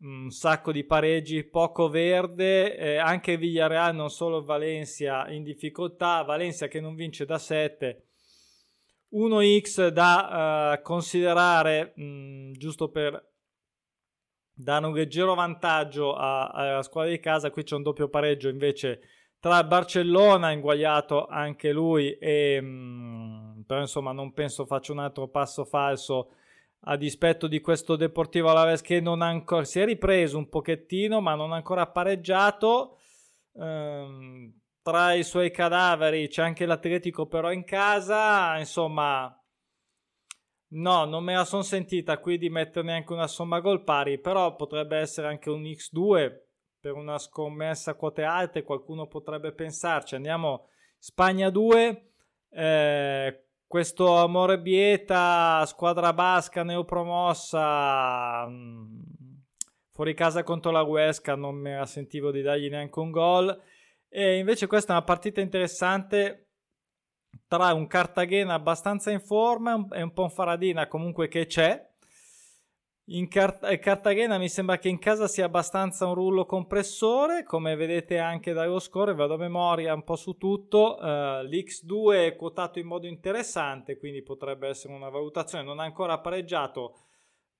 un 0.00 0.30
sacco 0.30 0.72
di 0.72 0.84
pareggi, 0.84 1.44
poco 1.44 1.88
verde, 1.88 2.76
eh, 2.76 2.96
anche 2.96 3.36
Villarreal, 3.36 3.94
non 3.94 4.10
solo 4.10 4.44
Valencia 4.44 5.28
in 5.30 5.42
difficoltà, 5.42 6.22
Valencia 6.22 6.68
che 6.68 6.80
non 6.80 6.94
vince 6.94 7.24
da 7.24 7.38
7, 7.38 8.06
1x 9.12 9.88
da 9.88 10.74
uh, 10.78 10.82
considerare 10.82 11.92
mh, 11.96 12.04
mm, 12.04 12.52
giusto 12.52 12.90
per 12.90 13.32
dare 14.52 14.86
un 14.86 14.94
leggero 14.94 15.34
vantaggio 15.34 16.14
alla 16.14 16.82
squadra 16.82 17.10
di 17.10 17.20
casa, 17.20 17.50
qui 17.50 17.62
c'è 17.62 17.74
un 17.74 17.82
doppio 17.82 18.08
pareggio 18.08 18.48
invece 18.48 19.00
tra 19.38 19.62
Barcellona 19.64 20.50
inguagliato 20.50 21.26
anche 21.26 21.72
lui 21.72 22.16
e 22.18 22.60
mh, 22.60 22.66
mm, 22.66 23.60
però 23.62 23.80
insomma 23.80 24.12
non 24.12 24.32
penso 24.32 24.64
faccia 24.66 24.92
un 24.92 24.98
altro 24.98 25.28
passo 25.28 25.64
falso 25.64 26.30
a 26.80 26.96
dispetto 26.96 27.46
di 27.46 27.60
questo 27.60 27.96
Deportivo 27.96 28.48
Alaves 28.48 28.80
che 28.80 29.00
non 29.00 29.22
ha 29.22 29.26
ancora 29.26 29.64
si 29.64 29.80
è 29.80 29.84
ripreso 29.84 30.38
un 30.38 30.48
pochettino 30.48 31.20
ma 31.20 31.34
non 31.34 31.52
ha 31.52 31.56
ancora 31.56 31.86
pareggiato 31.86 32.98
ehm, 33.54 34.52
tra 34.82 35.12
i 35.14 35.24
suoi 35.24 35.50
cadaveri 35.50 36.28
c'è 36.28 36.42
anche 36.42 36.66
l'Atletico 36.66 37.26
però 37.26 37.50
in 37.50 37.64
casa 37.64 38.56
insomma 38.58 39.32
no 40.68 41.04
non 41.04 41.24
me 41.24 41.34
la 41.34 41.44
sono 41.44 41.62
sentita 41.62 42.18
qui 42.18 42.38
di 42.38 42.50
mettere 42.50 42.86
neanche 42.86 43.12
una 43.12 43.26
somma 43.26 43.60
gol 43.60 43.82
pari 43.82 44.20
però 44.20 44.54
potrebbe 44.54 44.98
essere 44.98 45.26
anche 45.26 45.50
un 45.50 45.62
X2 45.62 46.44
per 46.86 46.94
una 46.94 47.18
scommessa 47.18 47.90
a 47.90 47.94
quote 47.94 48.22
alte 48.22 48.62
qualcuno 48.62 49.08
potrebbe 49.08 49.52
pensarci. 49.52 50.14
Andiamo 50.14 50.68
Spagna 50.98 51.50
2 51.50 52.12
eh, 52.50 53.45
questo 53.66 54.16
Amore 54.16 54.60
Bieta, 54.60 55.64
squadra 55.66 56.12
basca 56.12 56.62
neopromossa, 56.62 58.46
mm, 58.48 59.00
fuori 59.92 60.14
casa 60.14 60.42
contro 60.42 60.70
la 60.70 60.82
Huesca, 60.82 61.34
non 61.34 61.56
me 61.56 61.76
la 61.76 61.86
sentivo 61.86 62.30
di 62.30 62.42
dargli 62.42 62.68
neanche 62.68 62.98
un 63.00 63.10
gol. 63.10 63.60
E 64.08 64.38
invece 64.38 64.66
questa 64.66 64.92
è 64.92 64.96
una 64.96 65.04
partita 65.04 65.40
interessante 65.40 66.50
tra 67.48 67.72
un 67.72 67.86
Cartagena 67.86 68.54
abbastanza 68.54 69.10
in 69.10 69.20
forma 69.20 69.86
e 69.92 70.02
un 70.02 70.12
Ponfaradina 70.12 70.86
comunque 70.86 71.28
che 71.28 71.46
c'è 71.46 71.94
in 73.08 73.28
Cart- 73.28 73.64
eh, 73.64 73.78
Cartagena 73.78 74.36
mi 74.36 74.48
sembra 74.48 74.78
che 74.78 74.88
in 74.88 74.98
casa 74.98 75.28
sia 75.28 75.44
abbastanza 75.44 76.06
un 76.06 76.14
rullo 76.14 76.44
compressore, 76.44 77.44
come 77.44 77.76
vedete 77.76 78.18
anche 78.18 78.52
dallo 78.52 78.80
score, 78.80 79.14
vado 79.14 79.34
a 79.34 79.38
memoria 79.38 79.94
un 79.94 80.02
po' 80.02 80.16
su 80.16 80.36
tutto. 80.36 80.96
Uh, 81.00 81.42
L'X2 81.44 82.26
è 82.26 82.36
quotato 82.36 82.80
in 82.80 82.86
modo 82.86 83.06
interessante, 83.06 83.96
quindi 83.96 84.22
potrebbe 84.22 84.66
essere 84.66 84.92
una 84.92 85.08
valutazione. 85.08 85.62
Non 85.62 85.78
ha 85.78 85.84
ancora 85.84 86.18
pareggiato 86.18 86.96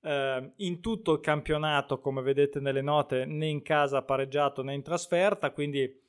uh, 0.00 0.52
in 0.56 0.80
tutto 0.80 1.12
il 1.12 1.20
campionato, 1.20 2.00
come 2.00 2.22
vedete 2.22 2.58
nelle 2.58 2.82
note, 2.82 3.24
né 3.24 3.46
in 3.46 3.62
casa 3.62 4.02
pareggiato 4.02 4.64
né 4.64 4.74
in 4.74 4.82
trasferta, 4.82 5.52
quindi 5.52 6.05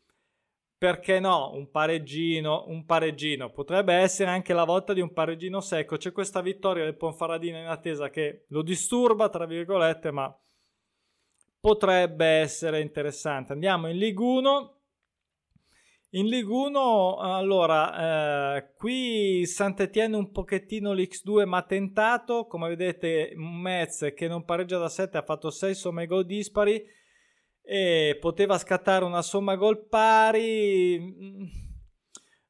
perché 0.77 1.19
no, 1.19 1.51
un 1.53 1.71
pareggino, 1.71 2.65
un 2.67 2.85
pareggino. 2.85 3.49
Potrebbe 3.49 3.95
essere 3.95 4.29
anche 4.29 4.53
la 4.53 4.63
volta 4.63 4.93
di 4.93 5.01
un 5.01 5.11
pareggino 5.11 5.59
secco. 5.59 5.97
C'è 5.97 6.11
questa 6.11 6.41
vittoria 6.41 6.83
del 6.83 6.95
Ponfaradina 6.95 7.59
in 7.59 7.67
attesa 7.67 8.09
che 8.09 8.45
lo 8.49 8.61
disturba, 8.61 9.29
tra 9.29 9.45
virgolette, 9.45 10.11
ma 10.11 10.33
potrebbe 11.59 12.25
essere 12.25 12.81
interessante. 12.81 13.53
Andiamo 13.53 13.89
in 13.89 13.97
Ligue 13.97 14.25
1. 14.25 14.71
In 16.11 16.27
Ligue 16.27 16.55
1, 16.55 17.17
allora, 17.17 18.55
eh, 18.55 18.73
qui 18.77 19.45
Sant'Etienne 19.45 20.15
un 20.15 20.31
pochettino 20.31 20.93
l'X2 20.93 21.45
ma 21.45 21.63
tentato, 21.63 22.45
come 22.45 22.69
vedete 22.69 23.33
Metz 23.35 24.13
che 24.15 24.27
non 24.27 24.45
pareggia 24.45 24.77
da 24.77 24.87
7 24.87 25.17
ha 25.17 25.23
fatto 25.23 25.49
6 25.49 25.75
somme 25.75 26.05
gol 26.05 26.25
dispari, 26.25 26.81
e 27.69 28.17
poteva 28.21 28.57
scattare 28.57 29.03
una 29.03 29.21
somma 29.21 29.57
gol 29.57 29.87
pari. 29.89 30.97
Mm, 30.97 31.43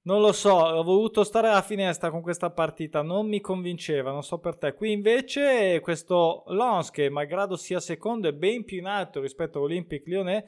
non 0.04 0.22
lo 0.22 0.32
so, 0.32 0.52
ho 0.54 0.84
voluto 0.84 1.24
stare 1.24 1.48
alla 1.48 1.64
finestra 1.64 2.12
con 2.12 2.22
questa 2.22 2.52
partita, 2.52 3.02
non 3.02 3.28
mi 3.28 3.42
convinceva, 3.42 4.12
non 4.12 4.22
so 4.24 4.38
per 4.38 4.56
te. 4.58 4.76
Qui 4.76 4.92
invece 4.92 5.80
questo 5.82 6.44
Lons, 6.50 6.92
che 6.92 7.10
malgrado 7.10 7.58
sia 7.58 7.80
secondo, 7.80 8.28
è 8.28 8.32
ben 8.34 8.64
più 8.64 8.78
in 8.78 8.86
alto 8.86 9.20
rispetto 9.20 9.58
all'Olympic 9.58 10.06
Lyonnais, 10.06 10.44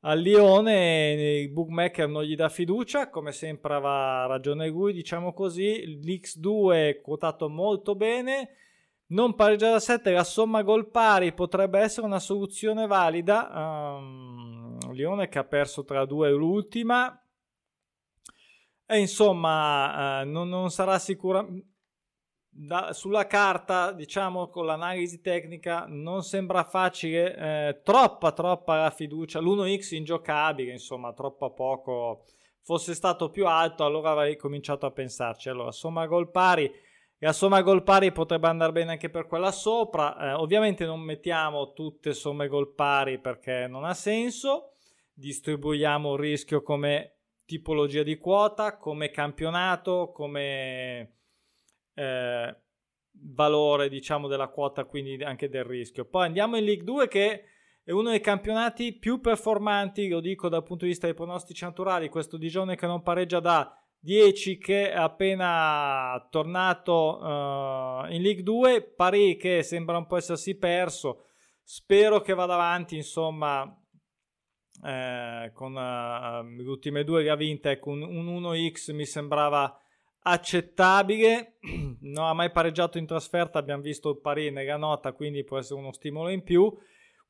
al 0.00 0.18
Lione 0.18 1.42
il 1.42 1.50
bookmaker 1.50 2.08
non 2.08 2.24
gli 2.24 2.34
dà 2.34 2.48
fiducia, 2.48 3.10
come 3.10 3.30
sempre 3.30 3.74
aveva 3.74 4.26
ragione 4.26 4.68
lui, 4.68 4.94
diciamo 4.94 5.34
così. 5.34 6.00
L'X2 6.02 6.72
è 6.72 7.00
quotato 7.02 7.48
molto 7.50 7.94
bene 7.94 8.56
non 9.06 9.34
pareggia 9.34 9.70
da 9.70 9.80
7, 9.80 10.12
la 10.12 10.24
somma 10.24 10.62
gol 10.62 10.88
pari 10.90 11.34
potrebbe 11.34 11.78
essere 11.78 12.06
una 12.06 12.18
soluzione 12.18 12.86
valida. 12.86 13.50
Um, 13.98 14.92
Lione 14.92 15.28
che 15.28 15.38
ha 15.38 15.44
perso 15.44 15.84
tra 15.84 16.06
due 16.06 16.30
l'ultima. 16.30 17.18
E 18.86 18.98
insomma, 18.98 20.22
uh, 20.22 20.28
non, 20.28 20.48
non, 20.48 20.70
sarà 20.70 20.98
sicuramente. 20.98 21.66
sulla 22.90 23.26
carta, 23.26 23.92
diciamo 23.92 24.48
con 24.48 24.66
l'analisi 24.66 25.20
tecnica, 25.20 25.84
non 25.86 26.22
sembra 26.22 26.64
facile. 26.64 27.36
Eh, 27.36 27.80
troppa, 27.82 28.32
troppa 28.32 28.76
la 28.76 28.90
fiducia. 28.90 29.38
L'1x 29.40 29.94
ingiocabile, 29.96 30.72
insomma, 30.72 31.12
troppo 31.12 31.52
poco. 31.52 32.24
Fosse 32.62 32.94
stato 32.94 33.28
più 33.28 33.46
alto, 33.46 33.84
allora 33.84 34.12
avrei 34.12 34.36
cominciato 34.36 34.86
a 34.86 34.90
pensarci. 34.90 35.50
Allora, 35.50 35.72
somma 35.72 36.06
gol 36.06 36.30
pari 36.30 36.72
la 37.24 37.32
somma 37.32 37.62
gol 37.62 37.82
pari 37.82 38.12
potrebbe 38.12 38.48
andare 38.48 38.72
bene 38.72 38.92
anche 38.92 39.08
per 39.08 39.26
quella 39.26 39.50
sopra. 39.50 40.16
Eh, 40.18 40.32
ovviamente 40.34 40.84
non 40.84 41.00
mettiamo 41.00 41.72
tutte 41.72 42.12
somme 42.12 42.48
gol 42.48 42.74
pari 42.74 43.18
perché 43.18 43.66
non 43.66 43.84
ha 43.84 43.94
senso. 43.94 44.74
Distribuiamo 45.14 46.12
il 46.14 46.20
rischio 46.20 46.62
come 46.62 47.20
tipologia 47.46 48.02
di 48.02 48.18
quota, 48.18 48.76
come 48.76 49.10
campionato, 49.10 50.10
come 50.12 51.14
eh, 51.94 52.56
valore 53.12 53.88
diciamo 53.88 54.28
della 54.28 54.48
quota, 54.48 54.84
quindi 54.84 55.22
anche 55.22 55.48
del 55.48 55.64
rischio. 55.64 56.04
Poi 56.04 56.26
andiamo 56.26 56.58
in 56.58 56.64
League 56.64 56.84
2 56.84 57.08
che 57.08 57.44
è 57.82 57.90
uno 57.90 58.10
dei 58.10 58.20
campionati 58.20 58.92
più 58.92 59.20
performanti, 59.20 60.08
lo 60.08 60.20
dico 60.20 60.50
dal 60.50 60.62
punto 60.62 60.84
di 60.84 60.90
vista 60.90 61.06
dei 61.06 61.16
pronostici 61.16 61.64
naturali, 61.64 62.10
questo 62.10 62.36
Digione 62.36 62.76
che 62.76 62.86
non 62.86 63.02
pareggia 63.02 63.40
da 63.40 63.78
10 64.04 64.58
che 64.58 64.90
è 64.90 64.96
appena 64.96 66.26
tornato 66.28 67.18
uh, 67.22 68.12
in 68.12 68.20
League 68.20 68.42
2, 68.42 68.82
Paris 68.94 69.38
che 69.38 69.62
sembra 69.62 69.96
un 69.96 70.06
po' 70.06 70.18
essersi 70.18 70.56
perso, 70.56 71.24
spero 71.62 72.20
che 72.20 72.34
vada 72.34 72.52
avanti 72.52 72.96
insomma 72.96 73.64
eh, 74.84 75.50
con 75.54 75.72
uh, 75.74 76.46
le 76.54 76.68
ultime 76.68 77.02
due 77.02 77.22
che 77.22 77.30
ha 77.30 77.34
vinto, 77.34 77.70
ecco 77.70 77.90
un, 77.92 78.02
un 78.02 78.42
1x 78.42 78.94
mi 78.94 79.06
sembrava 79.06 79.74
accettabile, 80.24 81.56
non 82.02 82.26
ha 82.26 82.34
mai 82.34 82.50
pareggiato 82.50 82.98
in 82.98 83.06
trasferta, 83.06 83.58
abbiamo 83.58 83.80
visto 83.80 84.10
il 84.10 84.20
Paris 84.20 84.52
nella 84.52 84.76
nota, 84.76 85.12
quindi 85.12 85.44
può 85.44 85.56
essere 85.56 85.80
uno 85.80 85.92
stimolo 85.92 86.28
in 86.28 86.42
più. 86.42 86.70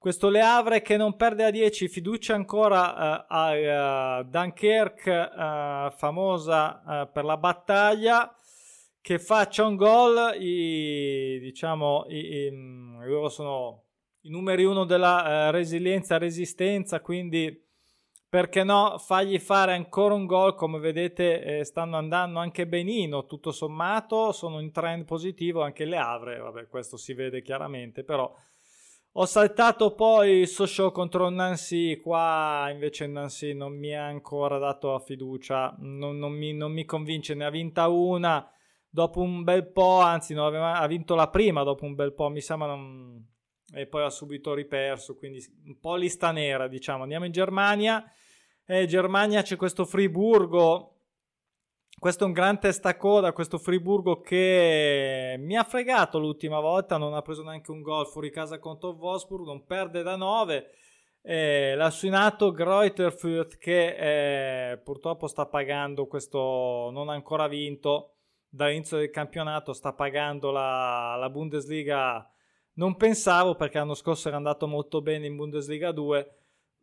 Questo 0.04 0.28
Le 0.28 0.42
Havre 0.42 0.82
che 0.82 0.98
non 0.98 1.16
perde 1.16 1.44
a 1.44 1.50
10, 1.50 1.88
fiducia 1.88 2.34
ancora 2.34 3.22
uh, 3.22 3.24
a 3.26 4.18
uh, 4.18 4.24
Dunkerque, 4.24 5.18
uh, 5.18 5.90
famosa 5.92 7.08
per 7.10 7.24
la 7.24 7.38
battaglia, 7.38 8.36
che 9.00 9.18
faccia 9.18 9.64
un 9.64 9.76
gol. 9.76 10.36
I, 10.38 11.38
diciamo, 11.40 12.04
i, 12.08 12.18
i, 12.18 12.50
mm, 12.50 13.02
loro 13.04 13.30
sono 13.30 13.84
i 14.24 14.28
numeri 14.28 14.64
uno 14.64 14.84
della 14.84 15.50
resilienza, 15.50 16.18
resistenza, 16.18 17.00
quindi 17.00 17.64
perché 18.28 18.62
no, 18.62 18.98
fagli 18.98 19.38
fare 19.38 19.72
ancora 19.72 20.12
un 20.12 20.26
gol. 20.26 20.54
Come 20.54 20.80
vedete, 20.80 21.42
eh, 21.42 21.64
stanno 21.64 21.96
andando 21.96 22.40
anche 22.40 22.66
benino, 22.66 23.24
tutto 23.24 23.52
sommato, 23.52 24.32
sono 24.32 24.60
in 24.60 24.70
trend 24.70 25.06
positivo 25.06 25.62
anche 25.62 25.86
Le 25.86 25.96
Havre. 25.96 26.36
Vabbè, 26.40 26.68
questo 26.68 26.98
si 26.98 27.14
vede 27.14 27.40
chiaramente, 27.40 28.04
però 28.04 28.30
ho 29.16 29.26
saltato 29.26 29.94
poi 29.94 30.44
Sochaux 30.44 30.92
contro 30.92 31.28
Nancy, 31.28 32.00
qua 32.00 32.68
invece 32.72 33.06
Nancy 33.06 33.54
non 33.54 33.78
mi 33.78 33.94
ha 33.94 34.06
ancora 34.06 34.58
dato 34.58 34.90
la 34.90 34.98
fiducia, 34.98 35.72
non, 35.78 36.18
non, 36.18 36.32
mi, 36.32 36.52
non 36.52 36.72
mi, 36.72 36.84
convince, 36.84 37.34
ne 37.34 37.44
ha 37.44 37.50
vinta 37.50 37.86
una 37.86 38.44
dopo 38.88 39.20
un 39.20 39.44
bel 39.44 39.70
po', 39.70 40.00
anzi 40.00 40.34
no, 40.34 40.46
aveva, 40.46 40.80
ha 40.80 40.86
vinto 40.88 41.14
la 41.14 41.28
prima 41.28 41.62
dopo 41.62 41.84
un 41.84 41.94
bel 41.94 42.12
po', 42.12 42.28
mi 42.28 42.40
sembra 42.40 42.66
non... 42.66 43.24
e 43.72 43.86
poi 43.86 44.02
ha 44.02 44.10
subito 44.10 44.52
riperso, 44.52 45.16
quindi 45.16 45.40
un 45.66 45.78
po' 45.78 45.94
lista 45.94 46.32
nera 46.32 46.66
diciamo. 46.66 47.04
Andiamo 47.04 47.24
in 47.24 47.32
Germania, 47.32 48.04
eh, 48.66 48.86
Germania 48.86 49.42
c'è 49.42 49.54
questo 49.54 49.84
Friburgo 49.84 50.93
questo 51.98 52.24
è 52.24 52.26
un 52.26 52.32
gran 52.32 52.58
testacoda, 52.60 53.32
questo 53.32 53.58
Friburgo 53.58 54.20
che 54.20 55.36
mi 55.38 55.56
ha 55.56 55.64
fregato 55.64 56.18
l'ultima 56.18 56.60
volta, 56.60 56.96
non 56.96 57.14
ha 57.14 57.22
preso 57.22 57.42
neanche 57.42 57.70
un 57.70 57.80
gol 57.80 58.06
fuori 58.06 58.30
casa 58.30 58.58
contro 58.58 58.90
Wolfsburg, 58.90 59.46
non 59.46 59.64
perde 59.64 60.02
da 60.02 60.16
9. 60.16 60.70
Eh, 61.22 61.74
l'ha 61.74 61.88
suinato 61.88 62.52
Greuterfurt 62.52 63.56
che 63.56 64.72
eh, 64.72 64.76
purtroppo 64.78 65.26
sta 65.26 65.46
pagando 65.46 66.06
questo, 66.06 66.90
non 66.92 67.08
ancora 67.08 67.48
vinto 67.48 68.16
dall'inizio 68.48 68.98
del 68.98 69.10
campionato, 69.10 69.72
sta 69.72 69.92
pagando 69.94 70.50
la, 70.50 71.16
la 71.18 71.30
Bundesliga. 71.30 72.28
Non 72.74 72.96
pensavo 72.96 73.54
perché 73.54 73.78
l'anno 73.78 73.94
scorso 73.94 74.28
era 74.28 74.36
andato 74.36 74.66
molto 74.66 75.00
bene 75.00 75.26
in 75.26 75.36
Bundesliga 75.36 75.92
2. 75.92 76.34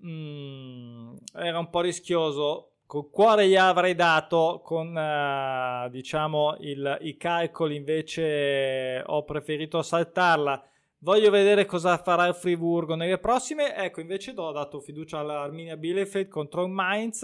Mm, 0.06 1.16
era 1.36 1.60
un 1.60 1.70
po' 1.70 1.82
rischioso 1.82 2.71
col 2.92 3.10
cuore 3.10 3.48
gli 3.48 3.56
avrei 3.56 3.96
dato, 3.96 4.60
con 4.62 4.94
uh, 4.94 5.90
diciamo 5.90 6.58
il, 6.60 6.98
i 7.04 7.16
calcoli 7.16 7.78
invece 7.78 9.02
ho 9.06 9.24
preferito 9.24 9.82
saltarla. 9.82 10.62
Voglio 10.98 11.32
vedere 11.32 11.64
cosa 11.64 11.98
farà 12.00 12.26
il 12.28 12.36
Friburgo 12.36 12.96
nelle 12.96 13.18
prossime. 13.18 13.78
Ecco, 13.78 14.02
invece 14.02 14.34
ho 14.36 14.52
dato 14.52 14.82
fiducia 14.82 15.20
all'Arminia 15.20 15.78
Bielefeld 15.78 16.28
contro 16.28 16.66
il 16.66 16.70
Mainz. 16.70 17.24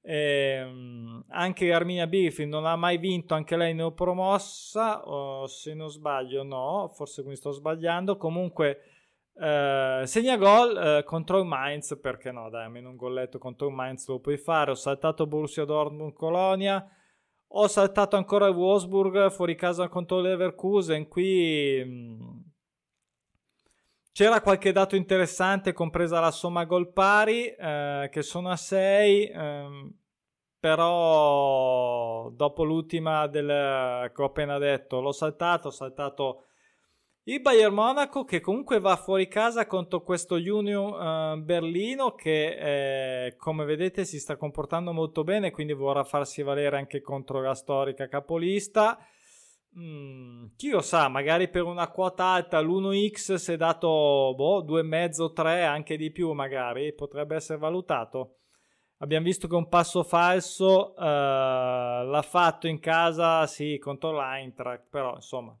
Eh, 0.00 0.66
anche 1.28 1.68
l'Arminia 1.68 2.06
Bielefeld 2.06 2.48
non 2.48 2.64
ha 2.64 2.74
mai 2.74 2.96
vinto, 2.96 3.34
anche 3.34 3.58
lei 3.58 3.74
neopromossa, 3.74 5.06
o 5.06 5.46
se 5.46 5.74
non 5.74 5.90
sbaglio 5.90 6.42
no, 6.42 6.90
forse 6.94 7.22
mi 7.22 7.36
sto 7.36 7.50
sbagliando. 7.50 8.16
Comunque 8.16 8.80
Uh, 9.40 10.04
segna 10.04 10.36
gol 10.36 10.98
uh, 10.98 11.04
contro 11.04 11.38
il 11.38 11.46
Mainz, 11.46 11.98
perché 11.98 12.30
no, 12.30 12.50
dai, 12.50 12.64
almeno 12.64 12.90
un 12.90 12.96
golletto 12.96 13.38
contro 13.38 13.68
il 13.68 13.74
Mainz 13.74 14.06
lo 14.08 14.18
puoi 14.20 14.36
fare. 14.36 14.72
Ho 14.72 14.74
saltato 14.74 15.26
Borussia 15.26 15.64
Dortmund 15.64 16.12
Colonia, 16.12 16.86
ho 17.48 17.66
saltato 17.66 18.16
ancora 18.16 18.48
il 18.48 18.54
Wolfsburg 18.54 19.30
fuori 19.30 19.54
casa 19.54 19.88
contro 19.88 20.20
l'Everkusen. 20.20 21.08
Qui 21.08 21.82
mm, 21.82 22.38
c'era 24.12 24.42
qualche 24.42 24.72
dato 24.72 24.94
interessante, 24.94 25.72
compresa 25.72 26.20
la 26.20 26.30
somma 26.30 26.64
gol 26.64 26.92
pari, 26.92 27.46
uh, 27.46 28.10
che 28.10 28.20
sono 28.20 28.50
a 28.50 28.56
6. 28.56 29.30
Um, 29.32 29.40
ehm, 29.40 29.94
però 30.60 32.28
dopo 32.28 32.62
l'ultima 32.64 33.26
del, 33.26 34.12
che 34.14 34.22
ho 34.22 34.26
appena 34.26 34.58
detto 34.58 35.00
l'ho 35.00 35.12
saltato, 35.12 35.68
ho 35.68 35.70
saltato 35.70 36.44
il 37.24 37.42
Bayern 37.42 37.74
Monaco 37.74 38.24
che 38.24 38.40
comunque 38.40 38.80
va 38.80 38.96
fuori 38.96 39.28
casa 39.28 39.66
contro 39.66 40.02
questo 40.02 40.36
Union 40.36 41.36
uh, 41.36 41.42
Berlino 41.42 42.14
che 42.14 43.26
eh, 43.26 43.36
come 43.36 43.66
vedete 43.66 44.06
si 44.06 44.18
sta 44.18 44.36
comportando 44.36 44.92
molto 44.92 45.22
bene 45.22 45.50
quindi 45.50 45.74
vorrà 45.74 46.02
farsi 46.02 46.42
valere 46.42 46.78
anche 46.78 47.02
contro 47.02 47.42
la 47.42 47.54
storica 47.54 48.08
capolista. 48.08 48.98
Mm, 49.78 50.46
chi 50.56 50.70
lo 50.70 50.80
sa, 50.80 51.08
magari 51.08 51.48
per 51.48 51.62
una 51.62 51.88
quota 51.90 52.24
alta 52.24 52.58
l'1x 52.60 53.34
si 53.34 53.52
è 53.52 53.56
dato 53.56 54.34
boh, 54.34 54.64
2,5 54.64 55.32
3 55.32 55.62
anche 55.64 55.96
di 55.96 56.10
più 56.10 56.32
magari 56.32 56.94
potrebbe 56.94 57.36
essere 57.36 57.58
valutato. 57.58 58.36
Abbiamo 59.02 59.26
visto 59.26 59.46
che 59.46 59.54
un 59.54 59.68
passo 59.68 60.02
falso 60.02 60.94
uh, 60.96 61.02
l'ha 61.02 62.24
fatto 62.26 62.66
in 62.66 62.80
casa 62.80 63.46
sì 63.46 63.78
contro 63.78 64.12
l'Eintracht 64.12 64.86
però 64.88 65.14
insomma 65.16 65.54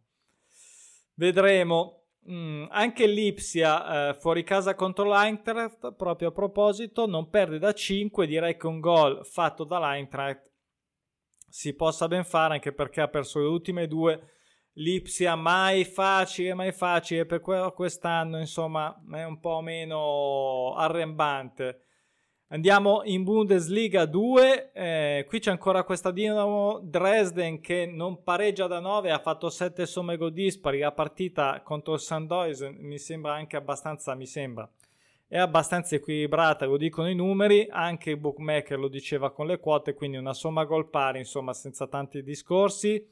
Vedremo. 1.20 1.96
Mm, 2.30 2.66
anche 2.70 3.06
l'Ipsia 3.06 4.08
eh, 4.08 4.14
fuori 4.14 4.42
casa 4.42 4.74
contro 4.74 5.04
l'Eintracht, 5.04 5.92
proprio 5.94 6.28
a 6.28 6.32
proposito, 6.32 7.06
non 7.06 7.28
perde 7.28 7.58
da 7.58 7.74
5. 7.74 8.26
Direi 8.26 8.56
che 8.56 8.66
un 8.66 8.80
gol 8.80 9.26
fatto 9.26 9.64
dall'Eintracht 9.64 10.50
si 11.46 11.74
possa 11.74 12.08
ben 12.08 12.24
fare, 12.24 12.54
anche 12.54 12.72
perché 12.72 13.02
ha 13.02 13.08
perso 13.08 13.38
le 13.38 13.48
ultime 13.48 13.86
due. 13.86 14.32
L'Ipsia 14.74 15.34
mai 15.34 15.84
facile, 15.84 16.54
mai 16.54 16.72
facile 16.72 17.26
per 17.26 17.40
quest'anno, 17.40 18.38
insomma, 18.38 18.98
è 19.12 19.24
un 19.24 19.40
po' 19.40 19.60
meno 19.60 20.74
arrembante. 20.74 21.88
Andiamo 22.52 23.02
in 23.04 23.22
Bundesliga 23.22 24.06
2, 24.06 24.72
eh, 24.72 25.24
qui 25.28 25.38
c'è 25.38 25.52
ancora 25.52 25.84
questa 25.84 26.10
Dinamo 26.10 26.80
Dresden 26.82 27.60
che 27.60 27.86
non 27.86 28.24
pareggia 28.24 28.66
da 28.66 28.80
9, 28.80 29.12
ha 29.12 29.20
fatto 29.20 29.48
7 29.48 29.86
somme 29.86 30.16
gol 30.16 30.32
dispari, 30.32 30.80
la 30.80 30.90
partita 30.90 31.60
contro 31.62 31.94
il 31.94 32.00
Sandoisen 32.00 32.74
mi 32.80 32.98
sembra 32.98 33.34
anche 33.34 33.56
abbastanza, 33.56 34.16
mi 34.16 34.26
sembra, 34.26 34.68
è 35.28 35.38
abbastanza 35.38 35.94
equilibrata, 35.94 36.66
lo 36.66 36.76
dicono 36.76 37.08
i 37.08 37.14
numeri, 37.14 37.68
anche 37.70 38.10
il 38.10 38.16
bookmaker 38.16 38.80
lo 38.80 38.88
diceva 38.88 39.30
con 39.30 39.46
le 39.46 39.60
quote, 39.60 39.94
quindi 39.94 40.16
una 40.16 40.34
somma 40.34 40.64
gol 40.64 40.90
pari, 40.90 41.20
insomma 41.20 41.52
senza 41.52 41.86
tanti 41.86 42.20
discorsi. 42.20 43.06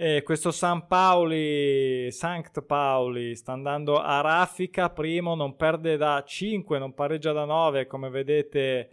E 0.00 0.22
questo 0.22 0.52
San 0.52 0.86
Paoli, 0.86 2.12
Sankt 2.12 2.62
Pauli, 2.62 3.34
sta 3.34 3.50
andando 3.50 4.00
a 4.00 4.20
raffica, 4.20 4.90
primo, 4.90 5.34
non 5.34 5.56
perde 5.56 5.96
da 5.96 6.22
5, 6.24 6.78
non 6.78 6.94
pareggia 6.94 7.32
da 7.32 7.44
9, 7.44 7.88
come 7.88 8.08
vedete 8.08 8.90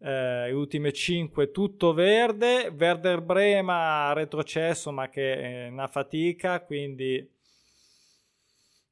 eh, 0.00 0.46
le 0.46 0.50
ultime 0.50 0.92
5 0.92 1.52
tutto 1.52 1.92
verde, 1.92 2.74
Werder 2.76 3.20
Brema 3.20 4.12
retrocesso 4.12 4.90
ma 4.90 5.08
che 5.08 5.66
è 5.66 5.68
una 5.68 5.86
fatica, 5.86 6.64
quindi 6.64 7.24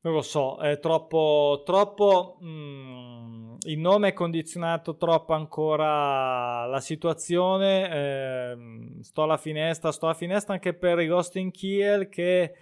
non 0.09 0.17
lo 0.17 0.23
so, 0.23 0.57
è 0.57 0.79
troppo, 0.81 1.63
troppo 1.67 2.39
mh, 2.41 2.49
mm, 2.49 3.57
il 3.67 3.79
nome 3.79 4.09
è 4.09 4.13
condizionato 4.15 4.97
troppo 4.97 5.35
ancora 5.35 6.65
la 6.67 6.81
situazione. 6.81 7.91
Eh, 7.91 9.03
sto 9.03 9.23
alla 9.23 9.37
finestra, 9.37 9.93
sto 9.93 10.07
alla 10.07 10.15
finestra 10.15 10.55
anche 10.55 10.75
per 10.75 10.99
i 11.01 11.07
Ghost 11.07 11.37
in 11.37 11.51
Kiel 11.51 12.09
che 12.09 12.55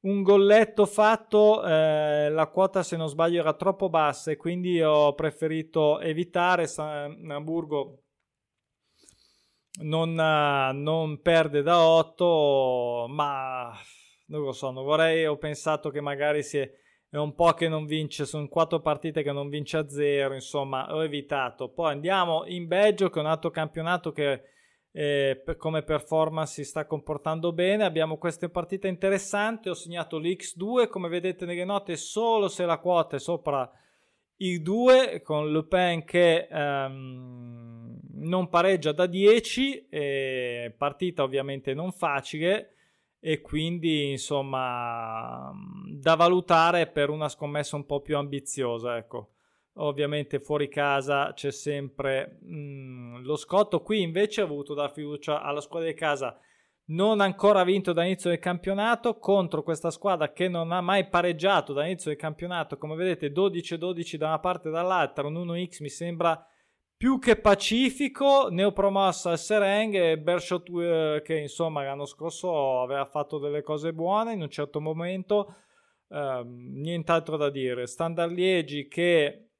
un 0.00 0.22
golletto 0.22 0.86
fatto, 0.86 1.62
eh, 1.64 2.30
la 2.30 2.46
quota 2.46 2.82
se 2.82 2.96
non 2.96 3.08
sbaglio 3.08 3.40
era 3.40 3.52
troppo 3.54 3.90
bassa 3.90 4.30
e 4.30 4.36
quindi 4.36 4.80
ho 4.80 5.12
preferito 5.14 6.00
evitare 6.00 6.66
San 6.66 7.30
Hamburgo 7.30 8.04
non, 9.82 10.14
non 10.14 11.20
perde 11.20 11.62
da 11.62 11.80
8 11.82 13.06
ma 13.08 13.72
non 14.28 14.42
lo 14.42 14.52
so, 14.52 14.70
non 14.70 14.84
vorrei, 14.84 15.26
ho 15.26 15.36
pensato 15.36 15.90
che 15.90 16.00
magari 16.00 16.42
si 16.42 16.58
è, 16.58 16.70
è 17.10 17.16
un 17.16 17.34
po' 17.34 17.52
che 17.52 17.68
non 17.68 17.84
vince, 17.84 18.24
sono 18.24 18.48
quattro 18.48 18.80
partite 18.80 19.22
che 19.22 19.32
non 19.32 19.48
vince 19.48 19.76
a 19.76 19.88
zero, 19.88 20.34
insomma, 20.34 20.94
ho 20.94 21.02
evitato. 21.04 21.68
Poi 21.70 21.92
andiamo 21.92 22.44
in 22.46 22.66
Belgio, 22.66 23.10
che 23.10 23.18
è 23.18 23.22
un 23.22 23.28
altro 23.28 23.50
campionato 23.50 24.12
che 24.12 24.42
eh, 24.92 25.42
come 25.56 25.82
performance 25.82 26.54
si 26.54 26.64
sta 26.64 26.86
comportando 26.86 27.52
bene. 27.52 27.84
Abbiamo 27.84 28.16
queste 28.18 28.48
partite 28.48 28.88
interessanti, 28.88 29.68
ho 29.68 29.74
segnato 29.74 30.18
l'X2, 30.18 30.88
come 30.88 31.08
vedete 31.08 31.44
nelle 31.44 31.64
note, 31.64 31.96
solo 31.96 32.48
se 32.48 32.64
la 32.64 32.78
quota 32.78 33.16
è 33.16 33.20
sopra 33.20 33.70
il 34.36 34.62
2, 34.62 35.20
con 35.22 35.50
Le 35.50 35.64
Pen 35.66 36.04
che... 36.04 36.48
Um, 36.50 37.68
non 38.18 38.48
pareggia 38.48 38.92
da 38.92 39.06
10, 39.06 39.88
eh, 39.88 40.74
partita 40.76 41.22
ovviamente 41.22 41.74
non 41.74 41.92
facile, 41.92 42.74
e 43.20 43.40
quindi 43.40 44.10
insomma 44.10 45.52
da 45.92 46.14
valutare 46.14 46.86
per 46.86 47.10
una 47.10 47.28
scommessa 47.28 47.76
un 47.76 47.84
po' 47.84 48.00
più 48.00 48.16
ambiziosa 48.16 48.96
ecco. 48.96 49.32
Ovviamente 49.80 50.40
fuori 50.40 50.68
casa 50.68 51.32
c'è 51.34 51.52
sempre 51.52 52.38
mh, 52.40 53.22
lo 53.22 53.36
scotto. 53.36 53.80
Qui 53.80 54.02
invece 54.02 54.42
ho 54.42 54.44
avuto 54.44 54.74
da 54.74 54.88
fiducia 54.88 55.40
alla 55.40 55.60
squadra 55.60 55.88
di 55.88 55.94
casa. 55.94 56.36
Non 56.86 57.20
ancora 57.20 57.62
vinto 57.62 57.92
dall'inizio 57.92 58.30
del 58.30 58.40
campionato 58.40 59.18
contro 59.18 59.62
questa 59.62 59.90
squadra 59.90 60.32
che 60.32 60.48
non 60.48 60.72
ha 60.72 60.80
mai 60.80 61.08
pareggiato 61.08 61.72
dall'inizio 61.72 62.10
del 62.10 62.18
campionato. 62.18 62.76
Come 62.76 62.96
vedete 62.96 63.30
12-12 63.30 64.16
da 64.16 64.26
una 64.26 64.40
parte 64.40 64.68
e 64.68 64.72
dall'altra 64.72 65.28
un 65.28 65.34
1x 65.34 65.80
mi 65.80 65.90
sembra 65.90 66.44
più 66.98 67.20
che 67.20 67.36
pacifico, 67.36 68.48
neopromossa 68.50 69.30
al 69.30 69.38
Sereng 69.38 70.16
Bershot 70.16 70.68
eh, 70.68 71.22
che 71.24 71.38
insomma 71.38 71.84
l'anno 71.84 72.06
scorso 72.06 72.80
aveva 72.80 73.04
fatto 73.04 73.38
delle 73.38 73.62
cose 73.62 73.92
buone 73.92 74.32
in 74.32 74.42
un 74.42 74.50
certo 74.50 74.80
momento, 74.80 75.54
eh, 76.08 76.42
nient'altro 76.44 77.36
da 77.36 77.50
dire. 77.50 77.86
Standard 77.86 78.32
Liegi 78.32 78.88
che 78.88 79.50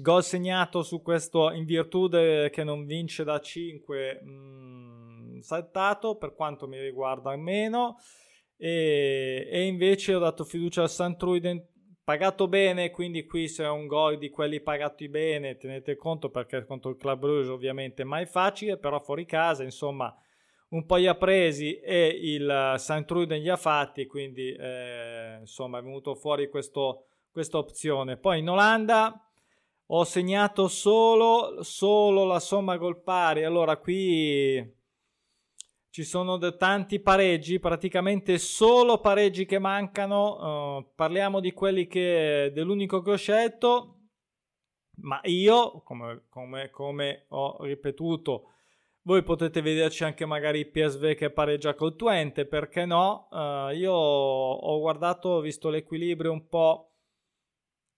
gol 0.00 0.24
segnato 0.24 0.82
su 0.82 1.00
questo 1.02 1.52
in 1.52 1.64
virtù 1.64 2.08
che 2.08 2.64
non 2.64 2.84
vince 2.84 3.22
da 3.22 3.38
5 3.38 4.20
mh, 4.20 4.30
mm, 4.30 5.38
saltato 5.38 6.16
per 6.16 6.34
quanto 6.34 6.66
mi 6.66 6.80
riguarda 6.80 7.30
almeno 7.30 7.96
e, 8.56 9.48
e 9.50 9.66
invece 9.66 10.14
ho 10.16 10.18
dato 10.18 10.44
fiducia 10.44 10.82
al 10.82 10.90
Santruiden 10.90 11.64
pagato 12.10 12.48
bene, 12.48 12.90
quindi 12.90 13.24
qui 13.24 13.46
se 13.46 13.62
è 13.62 13.68
un 13.68 13.86
gol 13.86 14.18
di 14.18 14.30
quelli 14.30 14.60
pagati 14.60 15.08
bene, 15.08 15.56
tenete 15.56 15.94
conto 15.94 16.28
perché 16.28 16.64
contro 16.64 16.90
il 16.90 16.96
Club 16.96 17.24
Rouge 17.24 17.50
ovviamente 17.50 18.02
mai 18.02 18.26
facile, 18.26 18.78
però 18.78 18.98
fuori 18.98 19.24
casa, 19.24 19.62
insomma, 19.62 20.12
un 20.70 20.84
po' 20.86 20.96
li 20.96 21.06
ha 21.06 21.14
presi 21.14 21.78
e 21.78 22.08
il 22.08 22.74
Saint-Truden 22.78 23.40
gli 23.40 23.48
ha 23.48 23.56
fatti, 23.56 24.06
quindi 24.06 24.50
eh, 24.50 25.36
insomma 25.38 25.78
è 25.78 25.82
venuto 25.82 26.16
fuori 26.16 26.48
questo, 26.48 27.04
questa 27.30 27.58
opzione. 27.58 28.16
Poi 28.16 28.40
in 28.40 28.50
Olanda 28.50 29.24
ho 29.86 30.02
segnato 30.02 30.66
solo, 30.66 31.62
solo 31.62 32.24
la 32.24 32.40
somma 32.40 32.76
gol 32.76 33.00
pari, 33.04 33.44
allora 33.44 33.76
qui 33.76 34.68
ci 35.90 36.04
sono 36.04 36.38
tanti 36.56 37.00
pareggi, 37.00 37.58
praticamente 37.58 38.38
solo 38.38 39.00
pareggi 39.00 39.44
che 39.44 39.58
mancano. 39.58 40.76
Uh, 40.76 40.92
parliamo 40.94 41.40
di 41.40 41.52
quelli 41.52 41.88
che 41.88 42.52
dell'unico 42.54 43.02
che 43.02 43.10
ho 43.10 43.16
scelto, 43.16 43.98
ma 45.02 45.20
io, 45.24 45.82
come, 45.82 46.26
come, 46.28 46.70
come 46.70 47.24
ho 47.30 47.64
ripetuto, 47.64 48.52
voi 49.02 49.24
potete 49.24 49.60
vederci 49.62 50.04
anche 50.04 50.24
magari 50.26 50.64
PSV 50.64 51.14
che 51.14 51.30
pareggia 51.30 51.74
col 51.74 51.96
Twente, 51.96 52.46
perché 52.46 52.86
no? 52.86 53.26
Uh, 53.30 53.70
io 53.74 53.92
ho 53.92 54.78
guardato, 54.78 55.28
ho 55.28 55.40
visto 55.40 55.70
l'equilibrio 55.70 56.30
un 56.30 56.46
po', 56.46 56.92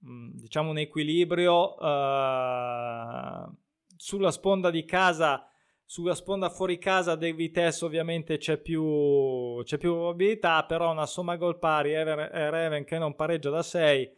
mm, 0.06 0.30
diciamo 0.32 0.70
un 0.70 0.78
equilibrio 0.78 1.74
uh, 1.74 3.54
sulla 3.96 4.30
sponda 4.30 4.70
di 4.70 4.86
casa 4.86 5.46
sulla 5.92 6.14
sponda 6.14 6.48
fuori 6.48 6.78
casa 6.78 7.16
del 7.16 7.34
Vitesse 7.34 7.84
ovviamente 7.84 8.38
c'è 8.38 8.56
più, 8.56 9.62
c'è 9.62 9.76
più 9.76 9.92
probabilità, 9.92 10.64
però 10.64 10.90
una 10.90 11.04
somma 11.04 11.36
gol 11.36 11.58
pari 11.58 11.92
e 11.92 12.02
Reven 12.02 12.84
che 12.84 12.96
non 12.96 13.14
pareggia 13.14 13.50
da 13.50 13.62
6 13.62 14.16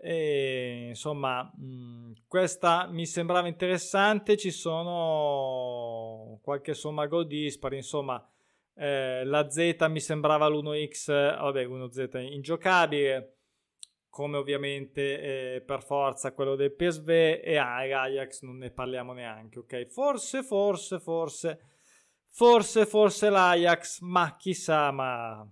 e 0.00 0.86
insomma 0.90 1.42
mh, 1.42 2.26
questa 2.28 2.86
mi 2.86 3.04
sembrava 3.04 3.48
interessante 3.48 4.36
ci 4.36 4.52
sono 4.52 6.38
qualche 6.40 6.72
somma 6.72 7.06
gol 7.06 7.26
dispari 7.26 7.78
insomma 7.78 8.24
eh, 8.76 9.24
la 9.24 9.50
Z 9.50 9.86
mi 9.88 9.98
sembrava 9.98 10.46
l'1x 10.46 11.10
vabbè 11.10 11.66
1Z 11.66 12.32
ingiocabile 12.32 13.38
come 14.12 14.36
ovviamente 14.36 15.54
eh, 15.54 15.60
per 15.62 15.82
forza 15.82 16.34
quello 16.34 16.54
del 16.54 16.74
PSV 16.74 17.08
e 17.08 17.56
Ajax 17.56 18.42
non 18.42 18.58
ne 18.58 18.70
parliamo 18.70 19.14
neanche, 19.14 19.60
ok? 19.60 19.86
Forse, 19.86 20.42
forse, 20.42 21.00
forse, 21.00 21.60
forse, 22.28 22.84
forse 22.84 23.30
l'Ajax, 23.30 24.00
ma 24.00 24.36
chissà, 24.36 24.90
ma... 24.90 25.50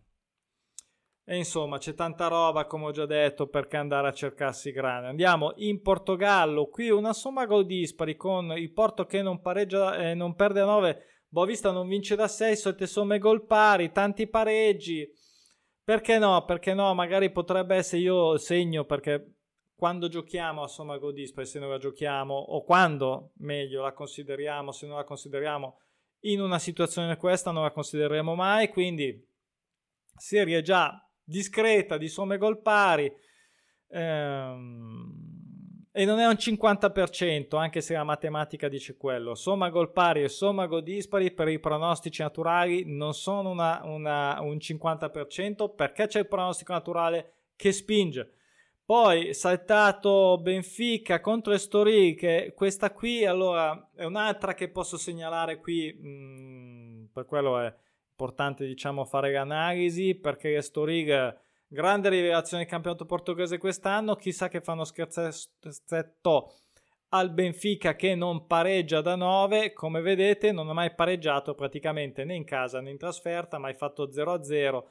E 1.25 1.37
insomma, 1.39 1.79
c'è 1.79 1.95
tanta 1.95 2.29
roba, 2.29 2.67
come 2.67 2.85
ho 2.85 2.91
già 2.91 3.07
detto, 3.07 3.47
perché 3.49 3.79
andare 3.79 4.09
a 4.09 4.13
cercarsi 4.13 4.73
grande. 4.73 5.09
Andiamo 5.09 5.55
in 5.57 5.81
Portogallo, 5.81 6.67
qui 6.67 6.91
una 6.91 7.15
somma 7.15 7.47
gol 7.47 7.65
dispari 7.65 8.15
con 8.15 8.53
il 8.59 8.73
Porto 8.73 9.07
che 9.07 9.23
non 9.23 9.41
pareggia, 9.41 9.97
eh, 9.97 10.13
non 10.13 10.35
perde 10.35 10.61
a 10.61 10.67
9, 10.67 11.05
Bovista 11.29 11.71
non 11.71 11.89
vince 11.89 12.15
da 12.15 12.29
6, 12.29 12.57
sette 12.57 12.87
somme 12.87 13.19
gol 13.19 13.47
pari, 13.47 13.91
tanti 13.91 14.29
pareggi 14.29 15.11
perché 15.91 16.21
no? 16.21 16.45
Perché 16.45 16.73
no? 16.73 16.95
Magari 16.95 17.33
potrebbe 17.33 17.75
essere 17.75 18.03
io 18.03 18.39
segno 18.39 18.85
perché 18.85 19.39
quando 19.75 20.07
giochiamo 20.07 20.63
a 20.63 20.69
Somma 20.69 20.99
Go 20.99 21.11
Display, 21.11 21.45
se 21.45 21.59
non 21.59 21.69
la 21.69 21.79
giochiamo, 21.79 22.33
o 22.33 22.63
quando 22.63 23.33
meglio 23.39 23.83
la 23.83 23.93
consideriamo, 23.93 24.71
se 24.71 24.87
non 24.87 24.99
la 24.99 25.03
consideriamo 25.03 25.81
in 26.27 26.41
una 26.41 26.61
situazione 26.61 27.17
questa, 27.17 27.51
non 27.51 27.65
la 27.65 27.73
considereremo 27.73 28.37
mai. 28.37 28.69
Quindi, 28.69 29.21
serie 30.15 30.63
già 30.63 31.05
discreta 31.25 31.97
di 31.97 32.07
somme 32.07 32.39
gol 32.39 32.63
pari. 32.63 33.13
Ehm, 33.89 35.20
e 35.93 36.05
non 36.05 36.21
è 36.21 36.27
un 36.27 36.35
50%, 36.35 37.57
anche 37.57 37.81
se 37.81 37.95
la 37.95 38.05
matematica 38.05 38.69
dice 38.69 38.97
quello. 38.97 39.35
Somma 39.35 39.71
gol 39.71 39.91
pari 39.91 40.23
e 40.23 40.29
somma 40.29 40.67
gol 40.67 40.83
dispari 40.83 41.33
per 41.33 41.49
i 41.49 41.59
pronostici 41.59 42.23
naturali 42.23 42.85
non 42.87 43.13
sono 43.13 43.51
una, 43.51 43.81
una, 43.85 44.41
un 44.41 44.57
50% 44.57 45.75
perché 45.75 46.07
c'è 46.07 46.21
il 46.21 46.29
pronostico 46.29 46.73
naturale 46.73 47.33
che 47.57 47.73
spinge. 47.73 48.35
Poi 48.85 49.35
saltato 49.35 50.39
Benfica 50.41 51.21
contro 51.21 51.53
Estoril, 51.53 52.17
che 52.17 52.53
questa 52.57 52.93
qui 52.93 53.25
allora 53.25 53.91
è 53.95 54.05
un'altra 54.05 54.55
che 54.55 54.69
posso 54.69 54.97
segnalare 54.97 55.59
qui, 55.59 55.93
mh, 55.93 56.09
mm, 56.09 57.05
per 57.13 57.25
quello 57.25 57.59
è 57.61 57.73
importante 58.11 58.67
diciamo 58.67 59.05
fare 59.05 59.33
l'analisi 59.33 60.15
perché 60.15 60.57
Estoril 60.57 61.39
Grande 61.73 62.09
rivelazione 62.09 62.65
del 62.65 62.73
campionato 62.73 63.07
portoghese 63.07 63.57
quest'anno, 63.57 64.17
chissà 64.17 64.49
che 64.49 64.61
fanno 64.61 64.83
scherzetto 64.83 66.57
al 67.11 67.31
Benfica 67.31 67.95
che 67.95 68.17
non 68.17 68.49
pareggia 68.49 69.01
da 69.01 69.15
9, 69.15 69.73
come 69.73 70.01
vedete 70.01 70.51
non 70.51 70.69
ha 70.69 70.73
mai 70.73 70.93
pareggiato 70.93 71.55
praticamente 71.55 72.25
né 72.25 72.35
in 72.35 72.43
casa 72.43 72.81
né 72.81 72.91
in 72.91 72.99
trasferta, 72.99 73.59
mai 73.59 73.75
fatto 73.75 74.09
0-0 74.09 74.83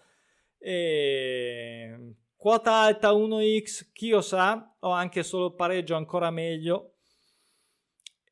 e 0.58 2.14
quota 2.38 2.72
alta 2.76 3.12
1x, 3.12 3.90
chi 3.92 4.12
lo 4.12 4.22
sa, 4.22 4.78
o 4.80 4.92
anche 4.92 5.22
solo 5.22 5.56
pareggio 5.56 5.98
ancora 5.98 6.32
meglio. 6.32 6.94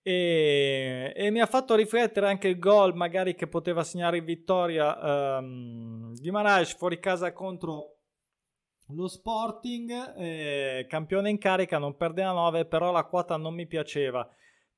E, 0.01 1.11
e, 1.13 1.31
mi 1.31 1.41
ha 1.41 1.47
fatto 1.47 1.75
riflettere 1.75 2.27
anche 2.27 2.47
il 2.47 2.59
gol 2.59 2.95
magari 2.95 3.35
che 3.35 3.47
poteva 3.47 3.83
segnare 3.83 4.19
in 4.19 4.23
vittoria 4.23 5.37
um, 5.37 6.13
di 6.13 6.31
Maraj 6.31 6.77
fuori 6.77 6.97
casa 6.97 7.33
contro 7.33 7.96
lo 8.91 9.07
Sporting, 9.07 10.15
eh, 10.17 10.85
campione 10.87 11.29
in 11.29 11.37
carica, 11.37 11.77
non 11.77 11.97
perdeva 11.97 12.31
9, 12.31 12.65
però 12.65 12.91
la 12.91 13.03
quota 13.03 13.35
non 13.35 13.53
mi 13.53 13.67
piaceva. 13.67 14.27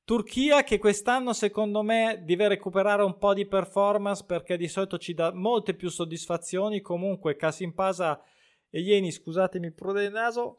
Turchia 0.04 0.64
che 0.64 0.78
quest'anno 0.78 1.32
secondo 1.32 1.82
me 1.82 2.22
deve 2.24 2.48
recuperare 2.48 3.04
un 3.04 3.16
po' 3.18 3.32
di 3.32 3.46
performance 3.46 4.24
perché 4.26 4.56
di 4.56 4.66
solito 4.66 4.98
ci 4.98 5.14
dà 5.14 5.32
molte 5.32 5.74
più 5.74 5.88
soddisfazioni. 5.88 6.80
Comunque 6.80 7.36
Casimpasa 7.36 8.20
e 8.68 8.80
Ieni, 8.80 9.12
scusatemi 9.12 9.70
pure 9.70 10.06
il 10.06 10.10
naso, 10.10 10.56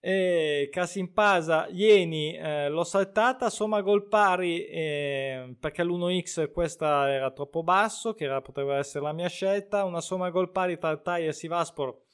e 0.00 0.70
Casimpasa, 0.72 1.68
Ieni 1.68 2.34
eh, 2.34 2.68
l'ho 2.70 2.84
saltata, 2.84 3.50
somma 3.50 3.82
gol 3.82 4.08
pari 4.08 4.64
eh, 4.64 5.54
perché 5.60 5.84
l'1x 5.84 6.50
questa 6.50 7.10
era 7.10 7.30
troppo 7.32 7.62
basso, 7.62 8.14
che 8.14 8.24
era, 8.24 8.40
poteva 8.40 8.78
essere 8.78 9.04
la 9.04 9.12
mia 9.12 9.28
scelta, 9.28 9.84
una 9.84 10.00
somma 10.00 10.30
gol 10.30 10.50
pari 10.50 10.78
tra 10.78 10.88
Altai 10.88 11.26
e 11.26 11.32
Sivaspor 11.32 12.10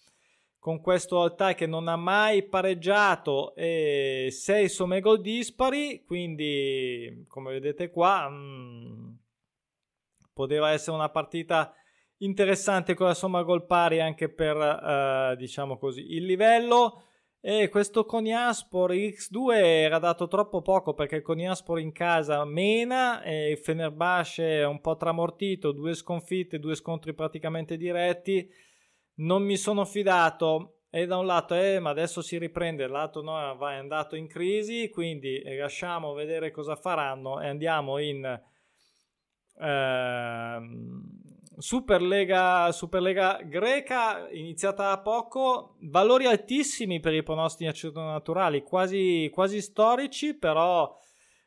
con 0.58 0.80
questo 0.80 1.22
Altai 1.22 1.54
che 1.54 1.66
non 1.66 1.88
ha 1.88 1.96
mai 1.96 2.42
pareggiato 2.42 3.54
e 3.54 4.28
6 4.30 4.68
somme 4.68 5.00
gol 5.00 5.20
dispari, 5.20 6.02
quindi 6.04 7.24
come 7.28 7.52
vedete 7.52 7.90
qua 7.90 8.28
mh, 8.28 8.34
mm, 8.34 9.14
poteva 10.32 10.70
essere 10.70 10.96
una 10.96 11.10
partita 11.10 11.72
interessante 12.18 12.94
con 12.94 13.06
la 13.06 13.14
somma 13.14 13.42
gol 13.42 13.66
pari 13.66 14.00
anche 14.00 14.28
per 14.28 14.56
uh, 14.56 15.36
diciamo 15.36 15.78
così 15.78 16.14
il 16.14 16.24
livello. 16.24 17.02
E 17.40 17.68
questo 17.68 18.04
Coniaspor 18.04 18.90
X2 18.90 19.54
era 19.54 20.00
dato 20.00 20.26
troppo 20.26 20.60
poco 20.60 20.92
perché 20.92 21.22
Coniaspor 21.22 21.78
in 21.78 21.92
casa 21.92 22.44
mena 22.44 23.22
e 23.22 23.52
il 23.52 23.58
Fenerbahce 23.58 24.64
un 24.64 24.80
po' 24.80 24.96
tramortito, 24.96 25.70
due 25.70 25.94
sconfitte, 25.94 26.58
due 26.58 26.74
scontri 26.74 27.14
praticamente 27.14 27.76
diretti 27.76 28.50
non 29.18 29.42
mi 29.42 29.56
sono 29.56 29.84
fidato. 29.84 30.74
E 30.90 31.04
da 31.06 31.18
un 31.18 31.26
lato 31.26 31.54
eh, 31.54 31.78
ma 31.80 31.90
adesso 31.90 32.22
si 32.22 32.38
riprende, 32.38 32.86
dall'altro 32.86 33.20
no, 33.20 33.54
va, 33.56 33.74
è 33.74 33.76
andato 33.76 34.16
in 34.16 34.26
crisi, 34.26 34.88
quindi 34.88 35.42
lasciamo 35.56 36.14
vedere 36.14 36.50
cosa 36.50 36.76
faranno 36.76 37.42
e 37.42 37.48
andiamo 37.48 37.98
in 37.98 38.24
eh, 39.60 40.60
Superlega, 41.58 42.70
Superlega 42.70 43.40
greca, 43.44 44.28
iniziata 44.30 44.88
da 44.88 44.98
poco, 45.00 45.76
valori 45.80 46.24
altissimi 46.24 47.00
per 47.00 47.12
i 47.12 47.22
pronostici 47.22 47.90
naturali, 47.92 48.62
quasi, 48.62 49.28
quasi 49.32 49.60
storici, 49.60 50.38
però 50.38 50.96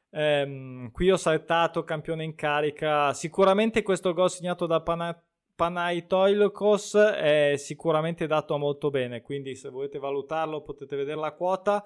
ehm, 0.09 0.91
qui 0.91 1.09
ho 1.09 1.17
saltato 1.17 1.83
campione 1.83 2.25
in 2.25 2.35
carica, 2.35 3.13
sicuramente 3.13 3.83
questo 3.83 4.13
gol 4.13 4.29
segnato 4.29 4.65
da 4.65 4.81
Panat 4.81 5.23
Panaitoilkos 5.61 6.95
è 6.95 7.53
sicuramente 7.55 8.25
dato 8.25 8.57
molto 8.57 8.89
bene, 8.89 9.21
quindi 9.21 9.55
se 9.55 9.69
volete 9.69 9.99
valutarlo 9.99 10.63
potete 10.63 10.95
vedere 10.95 11.19
la 11.19 11.33
quota. 11.33 11.85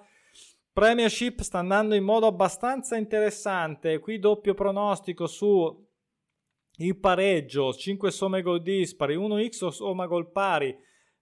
Premiership 0.72 1.42
sta 1.42 1.60
andando 1.60 1.94
in 1.94 2.06
modo 2.06 2.26
abbastanza 2.26 2.96
interessante, 2.96 4.00
qui 4.00 4.18
doppio 4.18 4.54
pronostico 4.54 5.28
su 5.28 5.86
il 6.78 6.98
pareggio, 6.98 7.74
5 7.74 8.12
somme 8.12 8.42
gol 8.42 8.62
dispari, 8.62 9.18
1x 9.18 9.66
o 9.66 9.72
somma 9.72 10.06
gol 10.06 10.32
pari. 10.32 10.74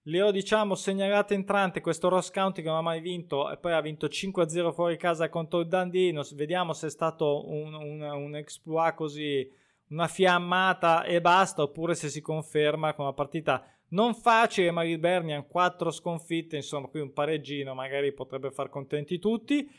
Le 0.03 0.21
ho 0.21 0.29
diciamo 0.29 0.75
segnalate 0.75 1.33
entrante 1.33 1.81
questo 1.81 2.07
Ross 2.07 2.29
County 2.29 2.61
che 2.61 2.67
non 2.67 2.77
ha 2.77 2.81
mai 2.81 3.01
vinto 3.01 3.49
e 3.49 3.57
poi 3.57 3.73
ha 3.73 3.81
vinto 3.81 4.05
5-0 4.05 4.71
fuori 4.73 4.95
casa 4.95 5.27
contro 5.27 5.61
il 5.61 5.67
Dandino. 5.67 6.21
Vediamo 6.35 6.73
se 6.73 6.85
è 6.85 6.91
stato 6.91 7.49
un, 7.49 7.73
un, 7.73 8.01
un 8.01 8.35
exploit 8.35 8.93
così 8.93 9.61
una 9.89 10.07
fiammata 10.07 11.03
e 11.03 11.21
basta, 11.21 11.61
oppure 11.61 11.95
se 11.95 12.09
si 12.09 12.21
conferma 12.21 12.93
con 12.93 13.05
una 13.05 13.13
partita 13.13 13.65
non 13.89 14.15
facile, 14.15 14.71
ma 14.71 14.83
il 14.83 14.97
Bernian 14.97 15.47
4 15.47 15.91
sconfitte, 15.91 16.55
insomma 16.55 16.87
qui 16.87 16.99
un 16.99 17.13
pareggino 17.13 17.73
magari 17.75 18.11
potrebbe 18.13 18.51
far 18.51 18.69
contenti 18.69 19.19
tutti. 19.19 19.69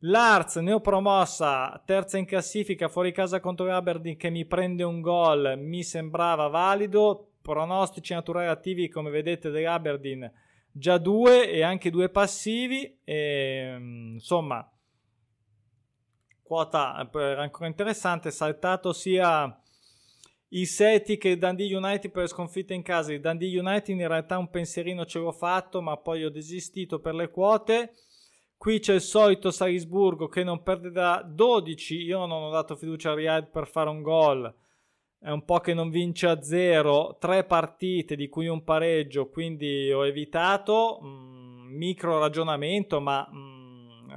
L'Arts 0.00 0.56
neopromossa, 0.56 1.82
terza 1.84 2.18
in 2.18 2.26
classifica, 2.26 2.88
fuori 2.88 3.12
casa 3.12 3.40
contro 3.40 3.66
l'Aberdeen 3.66 4.16
che 4.16 4.30
mi 4.30 4.44
prende 4.44 4.82
un 4.82 5.00
gol, 5.00 5.58
mi 5.58 5.82
sembrava 5.82 6.48
valido. 6.48 7.30
Pronostici 7.40 8.12
naturali 8.12 8.48
attivi, 8.48 8.88
come 8.88 9.10
vedete, 9.10 9.50
dell'Aberdeen 9.50 10.30
già 10.70 10.98
due 10.98 11.50
e 11.50 11.62
anche 11.62 11.90
due 11.90 12.08
passivi. 12.08 12.98
E, 13.04 13.76
insomma, 14.12 14.68
quota 16.46 17.08
era 17.12 17.42
ancora 17.42 17.66
interessante, 17.66 18.30
saltato 18.30 18.92
sia 18.92 19.60
i 20.50 20.64
Celtic 20.64 21.24
e 21.24 21.36
Dundee 21.36 21.74
United 21.74 22.10
per 22.10 22.28
sconfitte 22.28 22.72
in 22.72 22.82
casa. 22.82 23.12
Il 23.12 23.20
Dundee 23.20 23.58
United 23.58 23.88
in 23.98 24.06
realtà 24.06 24.38
un 24.38 24.48
pensierino 24.48 25.04
ce 25.04 25.18
l'ho 25.18 25.32
fatto, 25.32 25.82
ma 25.82 25.96
poi 25.96 26.24
ho 26.24 26.30
desistito 26.30 27.00
per 27.00 27.14
le 27.14 27.30
quote. 27.30 27.92
Qui 28.56 28.78
c'è 28.78 28.94
il 28.94 29.00
solito 29.00 29.50
Salisburgo 29.50 30.28
che 30.28 30.44
non 30.44 30.62
perde 30.62 30.90
da 30.90 31.22
12. 31.26 31.96
Io 31.96 32.24
non 32.26 32.44
ho 32.44 32.50
dato 32.50 32.76
fiducia 32.76 33.10
a 33.10 33.14
Riyadh 33.14 33.50
per 33.50 33.66
fare 33.66 33.90
un 33.90 34.02
gol. 34.02 34.54
È 35.18 35.30
un 35.30 35.44
po' 35.44 35.58
che 35.58 35.74
non 35.74 35.90
vince 35.90 36.26
a 36.26 36.40
zero. 36.40 37.16
Tre 37.18 37.44
partite, 37.44 38.16
di 38.16 38.28
cui 38.28 38.46
un 38.46 38.62
pareggio, 38.62 39.28
quindi 39.28 39.90
ho 39.92 40.06
evitato. 40.06 41.00
Mm, 41.02 41.74
micro 41.76 42.18
ragionamento, 42.18 43.00
ma 43.00 43.28
mm, 43.30 43.55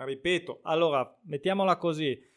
ripeto. 0.04 0.60
Allora, 0.64 1.18
mettiamola 1.24 1.78
così 1.78 2.28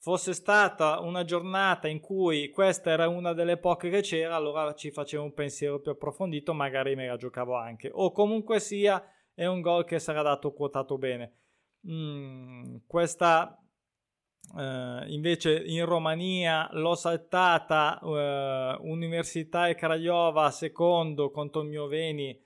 fosse 0.00 0.32
stata 0.32 1.00
una 1.00 1.24
giornata 1.24 1.86
in 1.86 2.00
cui 2.00 2.50
questa 2.50 2.90
era 2.90 3.08
una 3.08 3.34
delle 3.34 3.58
poche 3.58 3.90
che 3.90 4.00
c'era, 4.00 4.34
allora 4.34 4.74
ci 4.74 4.90
facevo 4.90 5.22
un 5.22 5.34
pensiero 5.34 5.78
più 5.78 5.90
approfondito, 5.90 6.54
magari 6.54 6.94
me 6.94 7.06
la 7.06 7.16
giocavo 7.16 7.54
anche. 7.54 7.90
O 7.92 8.10
comunque 8.10 8.60
sia, 8.60 9.02
è 9.34 9.46
un 9.46 9.60
gol 9.60 9.84
che 9.84 9.98
sarà 9.98 10.22
dato 10.22 10.52
quotato 10.52 10.96
bene. 10.96 11.34
Mm, 11.86 12.76
questa 12.86 13.58
eh, 14.58 15.04
invece 15.08 15.62
in 15.64 15.84
Romania 15.84 16.68
l'ho 16.72 16.94
saltata 16.94 17.98
eh, 18.02 18.76
Università 18.80 19.68
e 19.68 19.74
Craiova 19.74 20.50
secondo 20.50 21.30
contro 21.30 21.62
mio 21.62 21.86
Veni 21.86 22.38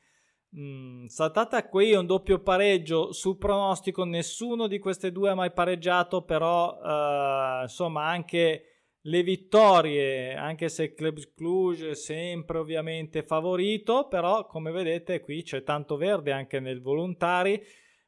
Mm, 0.56 1.06
saltata 1.06 1.66
qui 1.68 1.94
un 1.94 2.06
doppio 2.06 2.38
pareggio 2.38 3.12
sul 3.12 3.38
pronostico, 3.38 4.04
nessuno 4.04 4.68
di 4.68 4.78
queste 4.78 5.10
due 5.10 5.30
ha 5.30 5.34
mai 5.34 5.52
pareggiato, 5.52 6.22
però 6.22 6.78
uh, 6.78 7.62
insomma 7.62 8.06
anche 8.06 8.74
le 9.00 9.22
vittorie, 9.24 10.36
anche 10.36 10.68
se 10.68 10.94
Club 10.94 11.18
Cluj 11.34 11.88
è 11.88 11.94
sempre 11.94 12.58
ovviamente 12.58 13.24
favorito, 13.24 14.06
però 14.06 14.46
come 14.46 14.70
vedete 14.70 15.20
qui 15.20 15.42
c'è 15.42 15.64
tanto 15.64 15.96
verde 15.96 16.30
anche 16.30 16.60
nel 16.60 16.80
volontari 16.80 17.60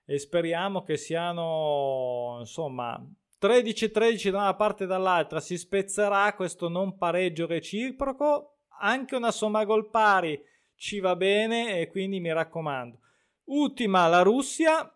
e 0.05 0.19
speriamo 0.19 0.83
che 0.83 0.97
siano 0.97 2.37
insomma 2.39 2.97
13-13 3.41 4.31
da 4.31 4.39
una 4.39 4.55
parte 4.55 4.85
e 4.85 4.87
dall'altra, 4.87 5.41
si 5.41 5.59
spezzerà 5.59 6.33
questo 6.35 6.69
non 6.69 6.97
pareggio 6.97 7.47
reciproco, 7.47 8.59
anche 8.79 9.17
una 9.17 9.33
somma 9.33 9.65
gol 9.65 9.91
pari 9.91 10.41
ci 10.77 11.01
va 11.01 11.17
bene 11.17 11.81
e 11.81 11.89
quindi 11.89 12.21
mi 12.21 12.33
raccomando. 12.33 12.99
Ultima 13.45 14.07
la 14.07 14.23
Russia, 14.23 14.91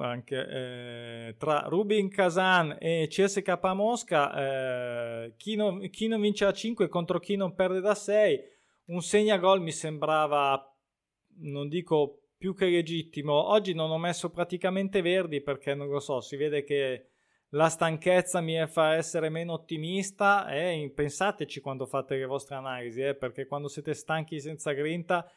anche 0.00 0.48
eh, 0.48 1.36
tra 1.38 1.64
Rubin 1.66 2.08
Kazan 2.08 2.76
e 2.80 3.06
CSK 3.08 3.58
Mosca, 3.74 5.24
eh, 5.24 5.34
chi, 5.36 5.56
non, 5.56 5.88
chi, 5.90 6.08
non, 6.08 6.20
vince 6.20 6.44
a 6.44 6.52
5 6.52 6.88
contro 6.88 7.18
chi 7.18 7.36
non 7.36 7.54
perde 7.54 7.80
da 7.80 7.94
6, 7.94 8.40
un 8.86 9.00
segnagol 9.00 9.60
mi 9.60 9.72
sembrava, 9.72 10.74
non 11.38 11.68
dico 11.68 12.22
più 12.36 12.54
che 12.54 12.66
legittimo. 12.66 13.50
Oggi 13.50 13.72
non 13.72 13.90
ho 13.90 13.98
messo 13.98 14.30
praticamente 14.30 15.00
verdi 15.00 15.40
perché 15.40 15.74
non 15.74 15.88
lo 15.88 16.00
so, 16.00 16.20
si 16.20 16.36
vede 16.36 16.64
che 16.64 17.11
la 17.54 17.68
stanchezza 17.68 18.40
mi 18.40 18.66
fa 18.66 18.94
essere 18.94 19.28
meno 19.28 19.52
ottimista 19.52 20.48
e 20.48 20.90
pensateci 20.94 21.60
quando 21.60 21.86
fate 21.86 22.16
le 22.16 22.24
vostre 22.24 22.54
analisi, 22.54 23.02
eh, 23.02 23.14
perché 23.14 23.46
quando 23.46 23.68
siete 23.68 23.92
stanchi 23.92 24.40
senza 24.40 24.72
grinta 24.72 25.30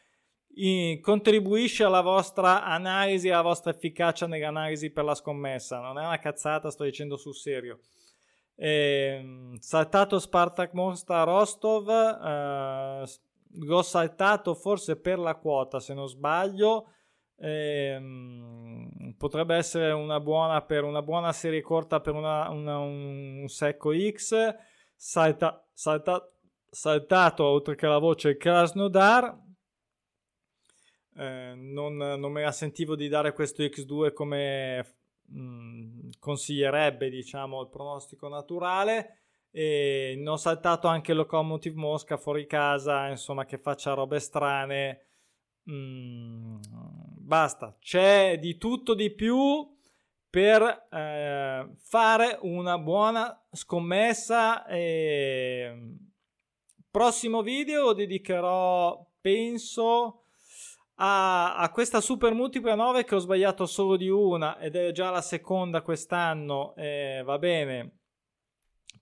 in, 0.56 1.01
contribuisce 1.01 1.84
alla 1.84 2.01
vostra 2.01 2.63
analisi, 2.63 3.30
alla 3.30 3.41
vostra 3.41 3.71
efficacia 3.71 4.28
nell'analisi 4.28 4.91
per 4.91 5.04
la 5.04 5.15
scommessa. 5.15 5.80
Non 5.80 5.99
è 5.99 6.06
una 6.06 6.19
cazzata, 6.19 6.71
sto 6.71 6.86
dicendo 6.86 7.17
sul 7.17 7.36
serio. 7.36 7.80
Eh, 8.56 9.58
saltato 9.60 10.17
Spartak 10.17 10.71
Mostra 10.71 11.23
Rostov, 11.23 11.89
eh, 11.89 13.04
l'ho 13.58 13.82
saltato 13.82 14.54
forse 14.54 14.95
per 14.95 15.19
la 15.19 15.36
quota 15.36 15.82
se 15.82 15.93
non 15.93 16.08
sbaglio 16.08 16.88
Ehm, 17.38 19.15
potrebbe 19.17 19.56
essere 19.56 19.91
una 19.91 20.19
buona 20.19 20.62
per 20.62 20.84
una 20.84 21.02
buona 21.02 21.32
serie 21.34 21.62
corta 21.62 22.00
per 22.00 22.13
una, 22.13 22.50
una, 22.50 22.78
un 22.78 23.45
secco 23.48 23.91
X. 23.93 24.56
Salta, 24.95 25.65
salta, 25.74 26.32
saltato 26.69 27.43
oltre 27.43 27.76
che 27.76 27.88
la 27.88 27.98
voce 27.98 28.38
Krasnodar. 28.38 29.43
Eh, 31.17 31.54
non, 31.56 31.95
non, 31.95 32.32
me 32.32 32.43
la 32.43 32.52
sentivo 32.52 32.95
di 32.95 33.08
dare 33.08 33.32
questo 33.34 33.63
X2 33.63 34.12
come 34.12 34.95
mh, 35.28 35.39
mm, 35.39 36.10
consiglierebbe 36.19 37.10
diciamo 37.10 37.62
il 37.62 37.69
pronostico 37.69 38.28
naturale 38.28 39.19
e 39.50 40.15
ne 40.17 40.30
ho 40.30 40.36
saltato 40.36 40.89
anche 40.89 41.13
Locomotive 41.13 41.78
Mosca 41.78 42.17
fuori 42.17 42.45
casa 42.45 43.08
insomma 43.08 43.45
che 43.45 43.58
faccia 43.58 43.93
robe 43.93 44.19
strane 44.19 45.06
mm, 45.69 46.58
basta, 47.19 47.75
c'è 47.80 48.38
di 48.39 48.58
tutto 48.58 48.93
di 48.93 49.12
più 49.12 49.73
per 50.36 50.88
eh, 50.91 51.69
fare 51.78 52.38
una 52.41 52.78
buona 52.78 53.47
scommessa. 53.51 54.65
E... 54.67 55.97
Prossimo 56.91 57.41
video 57.41 57.93
dedicherò, 57.93 59.12
penso, 59.21 60.23
a, 60.95 61.56
a, 61.56 61.71
questa 61.71 62.01
super 62.01 62.34
multipla 62.34 62.75
9 62.75 63.06
che 63.06 63.15
ho 63.15 63.19
sbagliato 63.19 63.65
solo 63.65 63.95
di 63.95 64.10
una 64.10 64.60
ed 64.60 64.75
è 64.75 64.91
già 64.91 65.10
la 65.10 65.21
seconda 65.21 65.82
quest'anno. 65.82 66.75
Eh, 66.75 67.21
va 67.23 67.38
bene, 67.38 67.99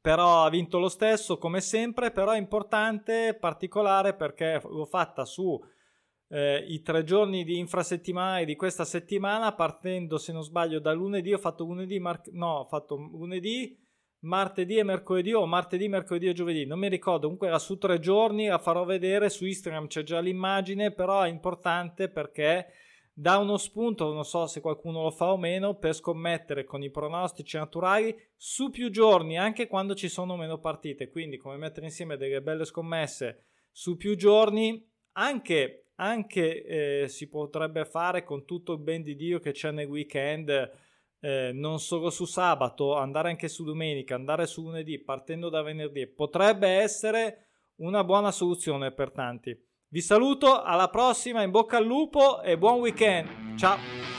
però 0.02 0.44
ha 0.44 0.50
vinto 0.50 0.78
lo 0.78 0.90
stesso 0.90 1.40
come 1.40 1.62
sempre. 1.62 2.12
Però 2.12 2.30
è 2.30 2.38
importante, 2.38 3.36
particolare 3.40 4.14
perché 4.14 4.62
l'ho 4.64 4.86
fatta 4.86 5.26
su 5.26 5.60
eh, 6.34 6.66
i 6.68 6.82
tre 6.82 7.04
giorni 7.04 7.44
di 7.44 7.60
infrasettimanale 7.60 8.46
di 8.46 8.56
questa 8.56 8.86
settimana, 8.86 9.54
partendo 9.54 10.18
se 10.18 10.34
non 10.34 10.42
sbaglio 10.42 10.80
da 10.80 10.92
lunedì, 10.92 11.32
ho 11.32 11.38
fatto 11.38 11.64
lunedì, 11.64 12.00
mar- 12.00 12.32
no, 12.32 12.58
ho 12.58 12.66
fatto 12.66 12.96
lunedì, 12.96 13.80
martedì 14.22 14.78
e 14.78 14.84
mercoledì 14.84 15.32
o 15.34 15.46
martedì, 15.46 15.88
mercoledì 15.88 16.30
e 16.30 16.34
giovedì, 16.34 16.66
non 16.66 16.80
mi 16.80 16.90
ricordo, 16.90 17.22
comunque 17.22 17.48
era 17.48 17.60
su 17.60 17.78
tre 17.78 18.00
giorni, 18.00 18.48
la 18.48 18.58
farò 18.58 18.84
vedere, 18.84 19.30
su 19.30 19.46
Instagram 19.46 19.86
c'è 19.86 20.02
già 20.02 20.20
l'immagine, 20.22 20.92
però 20.92 21.22
è 21.22 21.30
importante 21.30 22.10
perché 22.10 22.66
dà 23.14 23.38
uno 23.38 23.58
spunto, 23.58 24.12
non 24.12 24.26
so 24.26 24.48
se 24.48 24.60
qualcuno 24.60 25.04
lo 25.04 25.12
fa 25.12 25.34
o 25.34 25.38
meno, 25.38 25.76
per 25.76 25.94
scommettere 25.94 26.64
con 26.64 26.82
i 26.82 26.90
pronostici 26.90 27.58
naturali 27.58 28.16
su 28.36 28.72
più 28.72 28.90
giorni, 28.90 29.38
anche 29.38 29.68
quando 29.68 29.94
ci 29.94 30.10
sono 30.10 30.36
meno 30.36 30.58
partite, 30.58 31.10
quindi 31.10 31.38
come 31.38 31.58
mettere 31.58 31.86
insieme 31.86 32.18
delle 32.18 32.42
belle 32.42 32.66
scommesse 32.66 33.50
su 33.70 33.98
più 33.98 34.16
giorni, 34.16 34.84
anche 35.12 35.83
anche 35.96 37.04
eh, 37.04 37.08
si 37.08 37.28
potrebbe 37.28 37.86
fare 37.86 38.24
con 38.24 38.46
tutto 38.46 38.74
il 38.74 38.80
ben 38.80 39.04
di 39.04 39.16
Dio 39.16 39.40
che 39.40 39.52
c'è 39.52 39.72
nel 39.72 39.88
weekend, 39.88 40.72
eh, 41.20 41.52
non 41.54 41.80
solo 41.80 42.10
su 42.10 42.26
sabato, 42.26 42.96
andare 42.96 43.30
anche 43.30 43.48
su 43.48 43.64
domenica, 43.64 44.16
andare 44.16 44.46
su 44.46 44.64
lunedì, 44.64 45.00
partendo 45.00 45.50
da 45.50 45.62
venerdì, 45.62 46.08
potrebbe 46.08 46.68
essere 46.68 47.48
una 47.76 48.04
buona 48.04 48.32
soluzione 48.32 48.92
per 48.92 49.12
tanti. 49.12 49.58
Vi 49.88 50.02
saluto, 50.02 50.62
alla 50.62 50.90
prossima, 50.90 51.44
in 51.44 51.52
bocca 51.52 51.78
al 51.78 51.86
lupo 51.86 52.42
e 52.42 52.58
buon 52.58 52.80
weekend. 52.80 53.56
Ciao! 53.58 54.13